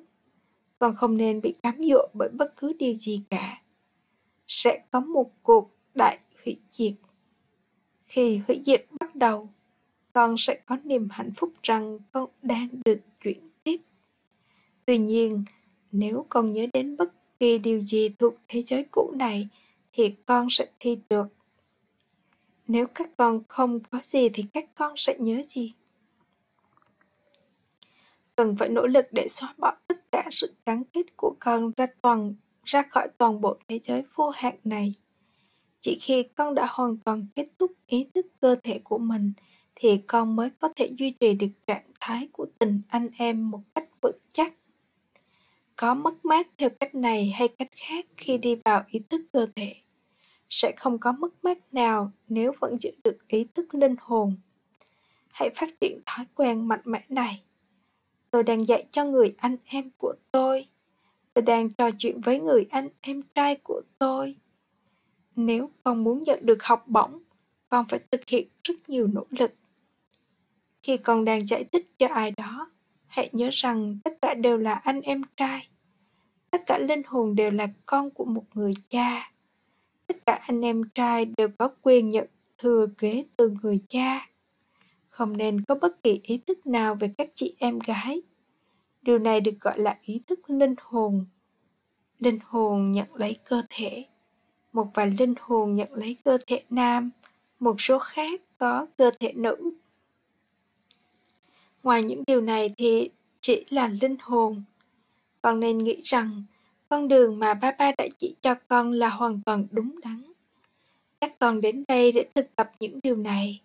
con 0.79 0.95
không 0.95 1.17
nên 1.17 1.41
bị 1.41 1.53
cám 1.63 1.75
dỗ 1.83 2.07
bởi 2.13 2.29
bất 2.29 2.53
cứ 2.57 2.73
điều 2.79 2.95
gì 2.95 3.23
cả. 3.29 3.61
Sẽ 4.47 4.83
có 4.91 4.99
một 4.99 5.31
cuộc 5.43 5.71
đại 5.95 6.19
hủy 6.45 6.57
diệt. 6.69 6.93
Khi 8.05 8.41
hủy 8.47 8.61
diệt 8.65 8.85
bắt 8.99 9.15
đầu, 9.15 9.49
con 10.13 10.35
sẽ 10.37 10.59
có 10.65 10.77
niềm 10.83 11.07
hạnh 11.11 11.31
phúc 11.35 11.53
rằng 11.63 11.99
con 12.11 12.29
đang 12.41 12.67
được 12.85 12.99
chuyển 13.23 13.49
tiếp. 13.63 13.77
Tuy 14.85 14.97
nhiên, 14.97 15.43
nếu 15.91 16.25
con 16.29 16.53
nhớ 16.53 16.65
đến 16.73 16.97
bất 16.97 17.13
kỳ 17.39 17.57
điều 17.57 17.79
gì 17.81 18.09
thuộc 18.19 18.33
thế 18.47 18.61
giới 18.61 18.85
cũ 18.91 19.11
này 19.15 19.47
thì 19.93 20.15
con 20.25 20.47
sẽ 20.49 20.65
thi 20.79 20.97
được. 21.09 21.27
Nếu 22.67 22.87
các 22.87 23.09
con 23.17 23.41
không 23.47 23.79
có 23.79 23.99
gì 24.03 24.29
thì 24.29 24.45
các 24.53 24.75
con 24.75 24.93
sẽ 24.97 25.15
nhớ 25.19 25.41
gì? 25.45 25.73
Cần 28.41 28.55
phải 28.55 28.69
nỗ 28.69 28.87
lực 28.87 29.05
để 29.11 29.27
xóa 29.27 29.53
bỏ 29.57 29.73
tất 29.87 30.11
cả 30.11 30.27
sự 30.31 30.53
gắn 30.65 30.83
kết 30.93 31.17
của 31.17 31.35
con 31.39 31.71
ra 31.77 31.87
toàn, 32.01 32.33
ra 32.65 32.83
khỏi 32.89 33.07
toàn 33.17 33.41
bộ 33.41 33.57
thế 33.67 33.79
giới 33.83 34.03
vô 34.15 34.29
hạn 34.29 34.55
này. 34.63 34.93
Chỉ 35.81 35.97
khi 36.01 36.23
con 36.23 36.55
đã 36.55 36.67
hoàn 36.69 36.97
toàn 36.97 37.27
kết 37.35 37.47
thúc 37.59 37.71
ý 37.87 38.07
thức 38.13 38.25
cơ 38.41 38.55
thể 38.63 38.79
của 38.83 38.97
mình, 38.97 39.33
thì 39.75 39.97
con 40.07 40.35
mới 40.35 40.49
có 40.59 40.69
thể 40.75 40.91
duy 40.97 41.11
trì 41.11 41.33
được 41.33 41.47
trạng 41.67 41.83
thái 41.99 42.27
của 42.31 42.45
tình 42.59 42.81
anh 42.87 43.09
em 43.17 43.51
một 43.51 43.61
cách 43.75 43.89
vững 44.01 44.19
chắc. 44.33 44.53
Có 45.75 45.93
mất 45.93 46.25
mát 46.25 46.47
theo 46.57 46.69
cách 46.69 46.95
này 46.95 47.33
hay 47.35 47.47
cách 47.47 47.71
khác 47.75 48.05
khi 48.17 48.37
đi 48.37 48.55
vào 48.65 48.83
ý 48.87 48.99
thức 49.09 49.21
cơ 49.33 49.47
thể, 49.55 49.75
sẽ 50.49 50.73
không 50.77 50.99
có 50.99 51.11
mất 51.11 51.43
mát 51.43 51.73
nào 51.73 52.11
nếu 52.29 52.53
vẫn 52.59 52.77
giữ 52.81 52.91
được 53.03 53.17
ý 53.27 53.45
thức 53.53 53.75
linh 53.75 53.95
hồn. 53.99 54.35
Hãy 55.31 55.49
phát 55.55 55.69
triển 55.81 55.99
thói 56.05 56.25
quen 56.35 56.67
mạnh 56.67 56.81
mẽ 56.85 57.03
này. 57.09 57.41
Tôi 58.31 58.43
đang 58.43 58.67
dạy 58.67 58.85
cho 58.91 59.05
người 59.05 59.35
anh 59.37 59.57
em 59.65 59.89
của 59.97 60.13
tôi. 60.31 60.67
Tôi 61.33 61.41
đang 61.41 61.69
trò 61.69 61.89
chuyện 61.97 62.21
với 62.21 62.39
người 62.39 62.65
anh 62.69 62.89
em 63.01 63.21
trai 63.35 63.55
của 63.63 63.81
tôi. 63.97 64.35
Nếu 65.35 65.69
con 65.83 66.03
muốn 66.03 66.23
nhận 66.23 66.39
được 66.45 66.63
học 66.63 66.83
bổng, 66.87 67.19
con 67.69 67.85
phải 67.89 67.99
thực 68.11 68.21
hiện 68.27 68.47
rất 68.63 68.89
nhiều 68.89 69.07
nỗ 69.07 69.25
lực. 69.29 69.53
Khi 70.83 70.97
con 70.97 71.25
đang 71.25 71.45
giải 71.45 71.63
thích 71.71 71.91
cho 71.97 72.07
ai 72.07 72.31
đó, 72.31 72.69
hãy 73.07 73.29
nhớ 73.31 73.49
rằng 73.51 73.97
tất 74.03 74.17
cả 74.21 74.33
đều 74.33 74.57
là 74.57 74.73
anh 74.73 75.01
em 75.01 75.21
trai. 75.37 75.67
Tất 76.51 76.61
cả 76.65 76.77
linh 76.77 77.01
hồn 77.05 77.35
đều 77.35 77.51
là 77.51 77.67
con 77.85 78.09
của 78.09 78.25
một 78.25 78.45
người 78.53 78.73
cha 78.89 79.31
tất 80.13 80.25
cả 80.25 80.39
anh 80.47 80.61
em 80.61 80.83
trai 80.95 81.25
đều 81.37 81.47
có 81.57 81.69
quyền 81.81 82.09
nhận 82.09 82.27
thừa 82.57 82.87
kế 82.97 83.25
từ 83.37 83.53
người 83.61 83.79
cha. 83.89 84.27
Không 85.21 85.37
nên 85.37 85.61
có 85.61 85.75
bất 85.75 86.03
kỳ 86.03 86.19
ý 86.23 86.37
thức 86.37 86.67
nào 86.67 86.95
về 86.95 87.13
các 87.17 87.29
chị 87.35 87.55
em 87.59 87.79
gái. 87.79 88.21
Điều 89.01 89.19
này 89.19 89.41
được 89.41 89.51
gọi 89.61 89.79
là 89.79 89.97
ý 90.01 90.21
thức 90.27 90.49
linh 90.49 90.75
hồn. 90.77 91.25
Linh 92.19 92.39
hồn 92.45 92.91
nhận 92.91 93.15
lấy 93.15 93.35
cơ 93.43 93.61
thể. 93.69 94.05
Một 94.73 94.87
vài 94.93 95.11
linh 95.19 95.33
hồn 95.39 95.75
nhận 95.75 95.93
lấy 95.93 96.17
cơ 96.23 96.37
thể 96.47 96.63
nam, 96.69 97.09
một 97.59 97.75
số 97.81 97.99
khác 97.99 98.41
có 98.57 98.85
cơ 98.97 99.11
thể 99.19 99.33
nữ. 99.33 99.71
Ngoài 101.83 102.03
những 102.03 102.23
điều 102.27 102.41
này 102.41 102.73
thì 102.77 103.09
chỉ 103.41 103.65
là 103.69 103.87
linh 104.01 104.15
hồn. 104.21 104.63
Con 105.41 105.59
nên 105.59 105.77
nghĩ 105.77 106.01
rằng 106.03 106.43
con 106.89 107.07
đường 107.07 107.39
mà 107.39 107.53
ba 107.53 107.71
ba 107.79 107.91
đã 107.97 108.07
chỉ 108.17 108.35
cho 108.41 108.55
con 108.67 108.91
là 108.91 109.09
hoàn 109.09 109.41
toàn 109.45 109.67
đúng 109.71 110.01
đắn. 110.01 110.23
Các 111.21 111.39
con 111.39 111.61
đến 111.61 111.83
đây 111.87 112.11
để 112.11 112.25
thực 112.35 112.55
tập 112.55 112.71
những 112.79 112.99
điều 113.03 113.15
này 113.15 113.61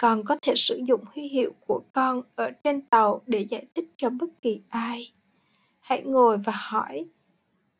con 0.00 0.24
có 0.24 0.36
thể 0.42 0.52
sử 0.56 0.80
dụng 0.88 1.00
huy 1.14 1.22
hiệu 1.22 1.52
của 1.66 1.82
con 1.92 2.22
ở 2.34 2.50
trên 2.50 2.80
tàu 2.80 3.22
để 3.26 3.46
giải 3.50 3.66
thích 3.74 3.90
cho 3.96 4.10
bất 4.10 4.26
kỳ 4.42 4.60
ai. 4.68 5.12
Hãy 5.80 6.02
ngồi 6.02 6.38
và 6.38 6.52
hỏi 6.56 7.04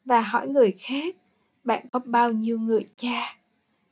và 0.05 0.21
hỏi 0.21 0.49
người 0.49 0.75
khác, 0.79 1.17
bạn 1.65 1.87
có 1.93 2.01
bao 2.05 2.33
nhiêu 2.33 2.59
người 2.59 2.87
cha? 2.97 3.37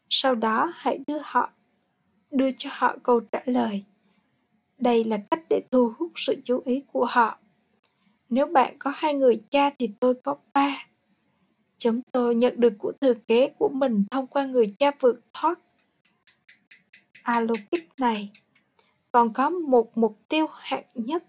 Sau 0.09 0.35
đó 0.35 0.73
hãy 0.75 1.01
đưa 1.07 1.19
họ, 1.23 1.51
đưa 2.31 2.51
cho 2.51 2.71
họ 2.73 2.97
câu 3.03 3.21
trả 3.21 3.43
lời. 3.45 3.85
Đây 4.79 5.05
là 5.05 5.19
cách 5.31 5.43
để 5.51 5.61
thu 5.71 5.93
hút 5.99 6.13
sự 6.17 6.35
chú 6.45 6.63
ý 6.65 6.83
của 6.93 7.05
họ. 7.05 7.39
Nếu 8.31 8.47
bạn 8.47 8.75
có 8.79 8.93
hai 8.95 9.15
người 9.15 9.43
cha 9.51 9.71
thì 9.79 9.91
tôi 10.01 10.15
có 10.15 10.37
ba. 10.55 10.87
Chúng 11.79 12.01
tôi 12.13 12.35
nhận 12.35 12.55
được 12.61 12.73
của 12.79 12.93
thừa 13.01 13.15
kế 13.15 13.49
của 13.59 13.69
mình 13.69 14.05
thông 14.11 14.27
qua 14.27 14.45
người 14.45 14.75
cha 14.79 14.91
vượt 15.01 15.21
thoát 15.33 15.59
alokic 17.29 17.89
này. 17.99 18.31
Còn 19.13 19.33
có 19.33 19.51
một 19.51 19.99
mục 19.99 20.19
tiêu 20.29 20.47
hạng 20.53 20.85
nhất. 20.95 21.25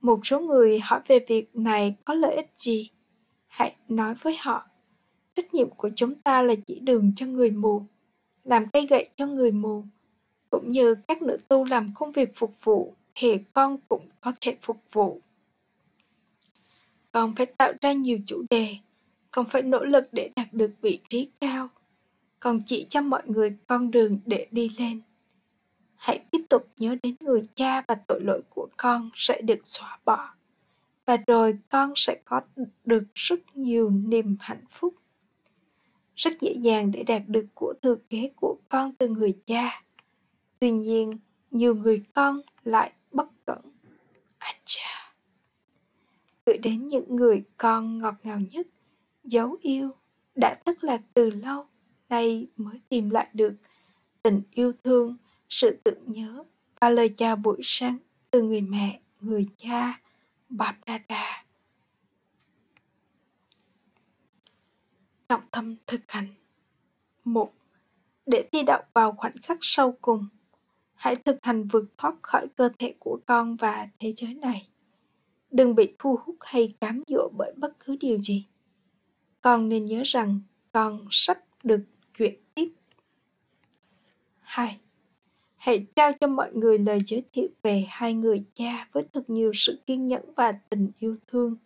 Một 0.00 0.20
số 0.24 0.40
người 0.40 0.80
hỏi 0.80 1.00
về 1.06 1.24
việc 1.28 1.56
này 1.56 1.94
có 2.04 2.14
lợi 2.14 2.34
ích 2.34 2.50
gì? 2.56 2.90
Hãy 3.46 3.76
nói 3.88 4.14
với 4.22 4.36
họ. 4.40 4.66
Trách 5.34 5.54
nhiệm 5.54 5.70
của 5.70 5.90
chúng 5.96 6.14
ta 6.14 6.42
là 6.42 6.54
chỉ 6.66 6.80
đường 6.80 7.12
cho 7.16 7.26
người 7.26 7.50
mù, 7.50 7.82
làm 8.44 8.68
cây 8.68 8.86
gậy 8.86 9.08
cho 9.16 9.26
người 9.26 9.52
mù. 9.52 9.84
Cũng 10.50 10.70
như 10.70 10.94
các 11.08 11.22
nữ 11.22 11.36
tu 11.48 11.64
làm 11.64 11.90
công 11.94 12.12
việc 12.12 12.32
phục 12.34 12.54
vụ 12.64 12.94
thì 13.14 13.38
con 13.52 13.76
cũng 13.88 14.08
có 14.20 14.32
thể 14.40 14.56
phục 14.62 14.82
vụ. 14.92 15.20
Con 17.12 17.34
phải 17.34 17.46
tạo 17.46 17.72
ra 17.80 17.92
nhiều 17.92 18.18
chủ 18.26 18.42
đề. 18.50 18.76
Con 19.30 19.46
phải 19.48 19.62
nỗ 19.62 19.84
lực 19.84 20.08
để 20.12 20.30
đạt 20.36 20.52
được 20.52 20.70
vị 20.80 21.00
trí 21.08 21.28
cao. 21.40 21.68
Con 22.40 22.58
chỉ 22.66 22.86
cho 22.88 23.00
mọi 23.00 23.22
người 23.26 23.56
con 23.66 23.90
đường 23.90 24.18
để 24.26 24.46
đi 24.50 24.70
lên 24.78 25.00
hãy 26.02 26.24
tiếp 26.30 26.42
tục 26.48 26.68
nhớ 26.76 26.96
đến 27.02 27.14
người 27.20 27.42
cha 27.54 27.82
và 27.88 27.94
tội 27.94 28.20
lỗi 28.20 28.42
của 28.50 28.68
con 28.76 29.10
sẽ 29.14 29.40
được 29.42 29.60
xóa 29.64 29.98
bỏ. 30.04 30.34
Và 31.06 31.16
rồi 31.26 31.58
con 31.68 31.92
sẽ 31.96 32.20
có 32.24 32.40
được 32.84 33.04
rất 33.14 33.56
nhiều 33.56 33.90
niềm 33.90 34.36
hạnh 34.40 34.64
phúc. 34.70 34.94
Rất 36.16 36.40
dễ 36.40 36.52
dàng 36.52 36.90
để 36.90 37.02
đạt 37.02 37.22
được 37.26 37.46
của 37.54 37.74
thừa 37.82 37.96
kế 38.08 38.30
của 38.36 38.56
con 38.68 38.92
từ 38.92 39.08
người 39.08 39.38
cha. 39.46 39.82
Tuy 40.58 40.70
nhiên, 40.70 41.18
nhiều 41.50 41.74
người 41.74 42.02
con 42.14 42.40
lại 42.64 42.92
bất 43.12 43.28
cẩn. 43.46 43.58
Acha. 44.38 45.14
gửi 46.46 46.58
đến 46.58 46.88
những 46.88 47.16
người 47.16 47.42
con 47.56 47.98
ngọt 47.98 48.14
ngào 48.22 48.40
nhất, 48.40 48.66
dấu 49.24 49.56
yêu, 49.60 49.90
đã 50.34 50.54
thất 50.64 50.84
lạc 50.84 51.00
từ 51.14 51.30
lâu, 51.30 51.66
nay 52.08 52.46
mới 52.56 52.80
tìm 52.88 53.10
lại 53.10 53.28
được 53.32 53.54
tình 54.22 54.42
yêu 54.50 54.72
thương 54.84 55.16
sự 55.52 55.80
tưởng 55.84 56.02
nhớ 56.06 56.44
và 56.80 56.88
lời 56.90 57.14
chào 57.16 57.36
buổi 57.36 57.60
sáng 57.62 57.98
từ 58.30 58.42
người 58.42 58.60
mẹ 58.60 59.00
người 59.20 59.46
cha 59.56 60.00
Bạp 60.48 60.76
Đa 60.86 60.98
Đa. 61.08 61.44
Trọng 65.28 65.40
tâm 65.50 65.76
thực 65.86 66.00
hành 66.08 66.26
một 67.24 67.52
Để 68.26 68.48
thi 68.52 68.62
đậu 68.62 68.82
vào 68.94 69.12
khoảnh 69.12 69.38
khắc 69.42 69.58
sâu 69.60 69.96
cùng, 70.00 70.26
hãy 70.94 71.16
thực 71.16 71.38
hành 71.42 71.66
vượt 71.66 71.84
thoát 71.98 72.14
khỏi 72.22 72.46
cơ 72.56 72.70
thể 72.78 72.94
của 72.98 73.18
con 73.26 73.56
và 73.56 73.88
thế 73.98 74.12
giới 74.16 74.34
này. 74.34 74.68
Đừng 75.50 75.74
bị 75.74 75.94
thu 75.98 76.18
hút 76.24 76.36
hay 76.40 76.74
cám 76.80 77.02
dỗ 77.06 77.28
bởi 77.38 77.52
bất 77.56 77.80
cứ 77.80 77.96
điều 78.00 78.18
gì. 78.18 78.46
Con 79.40 79.68
nên 79.68 79.86
nhớ 79.86 80.02
rằng 80.04 80.40
con 80.72 81.06
sắp 81.10 81.38
được 81.62 81.84
chuyển 82.18 82.34
tiếp. 82.54 82.68
2 84.40 84.78
hãy 85.62 85.86
trao 85.96 86.12
cho 86.20 86.26
mọi 86.26 86.52
người 86.52 86.78
lời 86.78 87.02
giới 87.06 87.22
thiệu 87.32 87.48
về 87.62 87.84
hai 87.88 88.14
người 88.14 88.44
cha 88.54 88.88
với 88.92 89.04
thật 89.12 89.30
nhiều 89.30 89.50
sự 89.54 89.78
kiên 89.86 90.06
nhẫn 90.06 90.22
và 90.36 90.52
tình 90.52 90.90
yêu 90.98 91.16
thương. 91.26 91.56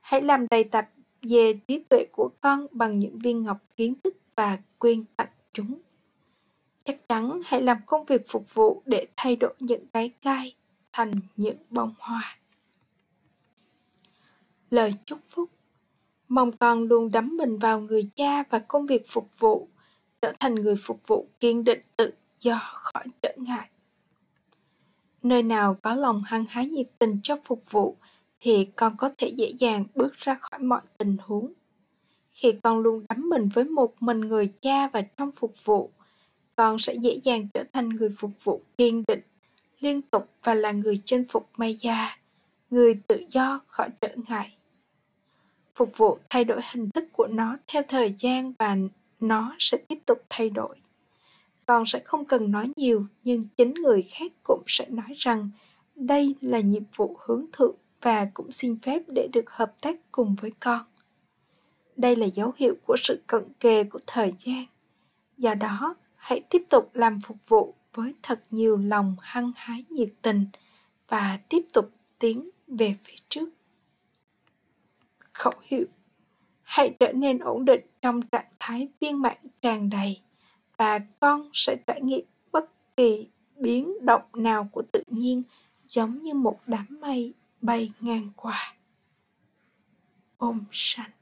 Hãy 0.00 0.22
làm 0.22 0.46
đầy 0.50 0.64
tập 0.64 0.88
về 1.22 1.54
trí 1.68 1.78
tuệ 1.88 2.06
của 2.12 2.30
con 2.40 2.66
bằng 2.70 2.98
những 2.98 3.18
viên 3.18 3.44
ngọc 3.44 3.58
kiến 3.76 3.94
thức 4.04 4.16
và 4.36 4.58
quyên 4.78 5.04
tặng 5.16 5.28
chúng. 5.52 5.74
Chắc 6.84 7.08
chắn 7.08 7.38
hãy 7.44 7.62
làm 7.62 7.78
công 7.86 8.04
việc 8.04 8.22
phục 8.28 8.54
vụ 8.54 8.82
để 8.86 9.06
thay 9.16 9.36
đổi 9.36 9.54
những 9.60 9.86
cái 9.92 10.12
gai 10.22 10.54
thành 10.92 11.12
những 11.36 11.56
bông 11.70 11.94
hoa. 11.98 12.36
Lời 14.70 14.90
chúc 15.04 15.18
phúc 15.28 15.50
Mong 16.28 16.52
con 16.52 16.82
luôn 16.82 17.10
đắm 17.10 17.36
mình 17.36 17.58
vào 17.58 17.80
người 17.80 18.10
cha 18.14 18.42
và 18.50 18.58
công 18.58 18.86
việc 18.86 19.02
phục 19.08 19.28
vụ, 19.38 19.68
trở 20.22 20.32
thành 20.40 20.54
người 20.54 20.76
phục 20.82 21.00
vụ 21.06 21.26
kiên 21.40 21.64
định 21.64 21.80
tự 21.96 22.12
do 22.40 22.60
khỏi 22.62 23.04
trở 23.22 23.34
ngại. 23.36 23.70
Nơi 25.22 25.42
nào 25.42 25.76
có 25.82 25.94
lòng 25.94 26.22
hăng 26.26 26.44
hái 26.48 26.66
nhiệt 26.66 26.86
tình 26.98 27.20
cho 27.22 27.36
phục 27.44 27.62
vụ 27.70 27.96
thì 28.40 28.68
con 28.76 28.96
có 28.96 29.10
thể 29.18 29.28
dễ 29.28 29.52
dàng 29.58 29.84
bước 29.94 30.12
ra 30.16 30.34
khỏi 30.40 30.60
mọi 30.60 30.80
tình 30.98 31.16
huống. 31.22 31.52
Khi 32.32 32.52
con 32.62 32.78
luôn 32.78 33.04
đắm 33.08 33.28
mình 33.30 33.48
với 33.54 33.64
một 33.64 33.94
mình 34.00 34.20
người 34.20 34.52
cha 34.60 34.88
và 34.88 35.02
trong 35.02 35.32
phục 35.32 35.54
vụ, 35.64 35.90
con 36.56 36.78
sẽ 36.78 36.94
dễ 36.94 37.20
dàng 37.24 37.48
trở 37.54 37.64
thành 37.72 37.88
người 37.88 38.10
phục 38.18 38.30
vụ 38.44 38.62
kiên 38.78 39.04
định, 39.08 39.20
liên 39.80 40.02
tục 40.02 40.28
và 40.44 40.54
là 40.54 40.72
người 40.72 41.00
chinh 41.04 41.24
phục 41.28 41.48
Maya, 41.56 42.18
người 42.70 42.94
tự 43.08 43.24
do 43.28 43.60
khỏi 43.66 43.88
trở 44.00 44.14
ngại. 44.28 44.56
Phục 45.74 45.92
vụ 45.96 46.18
thay 46.30 46.44
đổi 46.44 46.60
hình 46.72 46.90
thức 46.90 47.04
của 47.12 47.26
nó 47.26 47.56
theo 47.66 47.82
thời 47.88 48.14
gian 48.18 48.52
và 48.58 48.76
nó 49.20 49.56
sẽ 49.58 49.78
tiếp 49.88 49.98
tục 50.06 50.22
thay 50.28 50.50
đổi 50.50 50.76
con 51.70 51.86
sẽ 51.86 52.00
không 52.04 52.24
cần 52.24 52.50
nói 52.50 52.70
nhiều, 52.76 53.06
nhưng 53.24 53.44
chính 53.56 53.74
người 53.74 54.02
khác 54.02 54.32
cũng 54.42 54.62
sẽ 54.66 54.86
nói 54.88 55.14
rằng, 55.16 55.50
đây 55.94 56.34
là 56.40 56.60
nhiệm 56.60 56.82
vụ 56.96 57.16
hướng 57.20 57.46
thượng 57.52 57.74
và 58.02 58.30
cũng 58.34 58.52
xin 58.52 58.78
phép 58.78 59.02
để 59.08 59.28
được 59.32 59.50
hợp 59.50 59.74
tác 59.80 59.96
cùng 60.12 60.36
với 60.40 60.52
con. 60.60 60.80
Đây 61.96 62.16
là 62.16 62.26
dấu 62.26 62.52
hiệu 62.56 62.74
của 62.86 62.96
sự 62.98 63.22
cận 63.26 63.44
kề 63.60 63.84
của 63.84 63.98
thời 64.06 64.32
gian. 64.38 64.64
Do 65.36 65.54
đó, 65.54 65.94
hãy 66.16 66.40
tiếp 66.50 66.62
tục 66.70 66.90
làm 66.94 67.18
phục 67.26 67.36
vụ 67.48 67.74
với 67.94 68.14
thật 68.22 68.42
nhiều 68.50 68.76
lòng 68.76 69.16
hăng 69.20 69.52
hái 69.56 69.84
nhiệt 69.90 70.10
tình 70.22 70.46
và 71.08 71.38
tiếp 71.48 71.62
tục 71.72 71.90
tiến 72.18 72.50
về 72.66 72.96
phía 73.04 73.16
trước. 73.28 73.48
Khẩu 75.32 75.54
hiệu. 75.62 75.86
Hãy 76.62 76.96
trở 77.00 77.12
nên 77.12 77.38
ổn 77.38 77.64
định 77.64 77.80
trong 78.02 78.22
trạng 78.22 78.52
thái 78.58 78.88
viên 79.00 79.22
mãn 79.22 79.36
tràn 79.62 79.90
đầy 79.90 80.20
và 80.80 80.98
con 81.20 81.50
sẽ 81.52 81.76
trải 81.86 82.00
nghiệm 82.02 82.24
bất 82.52 82.64
kỳ 82.96 83.28
biến 83.56 84.06
động 84.06 84.22
nào 84.34 84.68
của 84.72 84.82
tự 84.92 85.02
nhiên, 85.06 85.42
giống 85.86 86.20
như 86.20 86.34
một 86.34 86.60
đám 86.66 86.86
mây 87.00 87.34
bay 87.60 87.92
ngang 88.00 88.30
qua. 88.36 88.74
Om 90.38 90.64
Shanti 90.72 91.19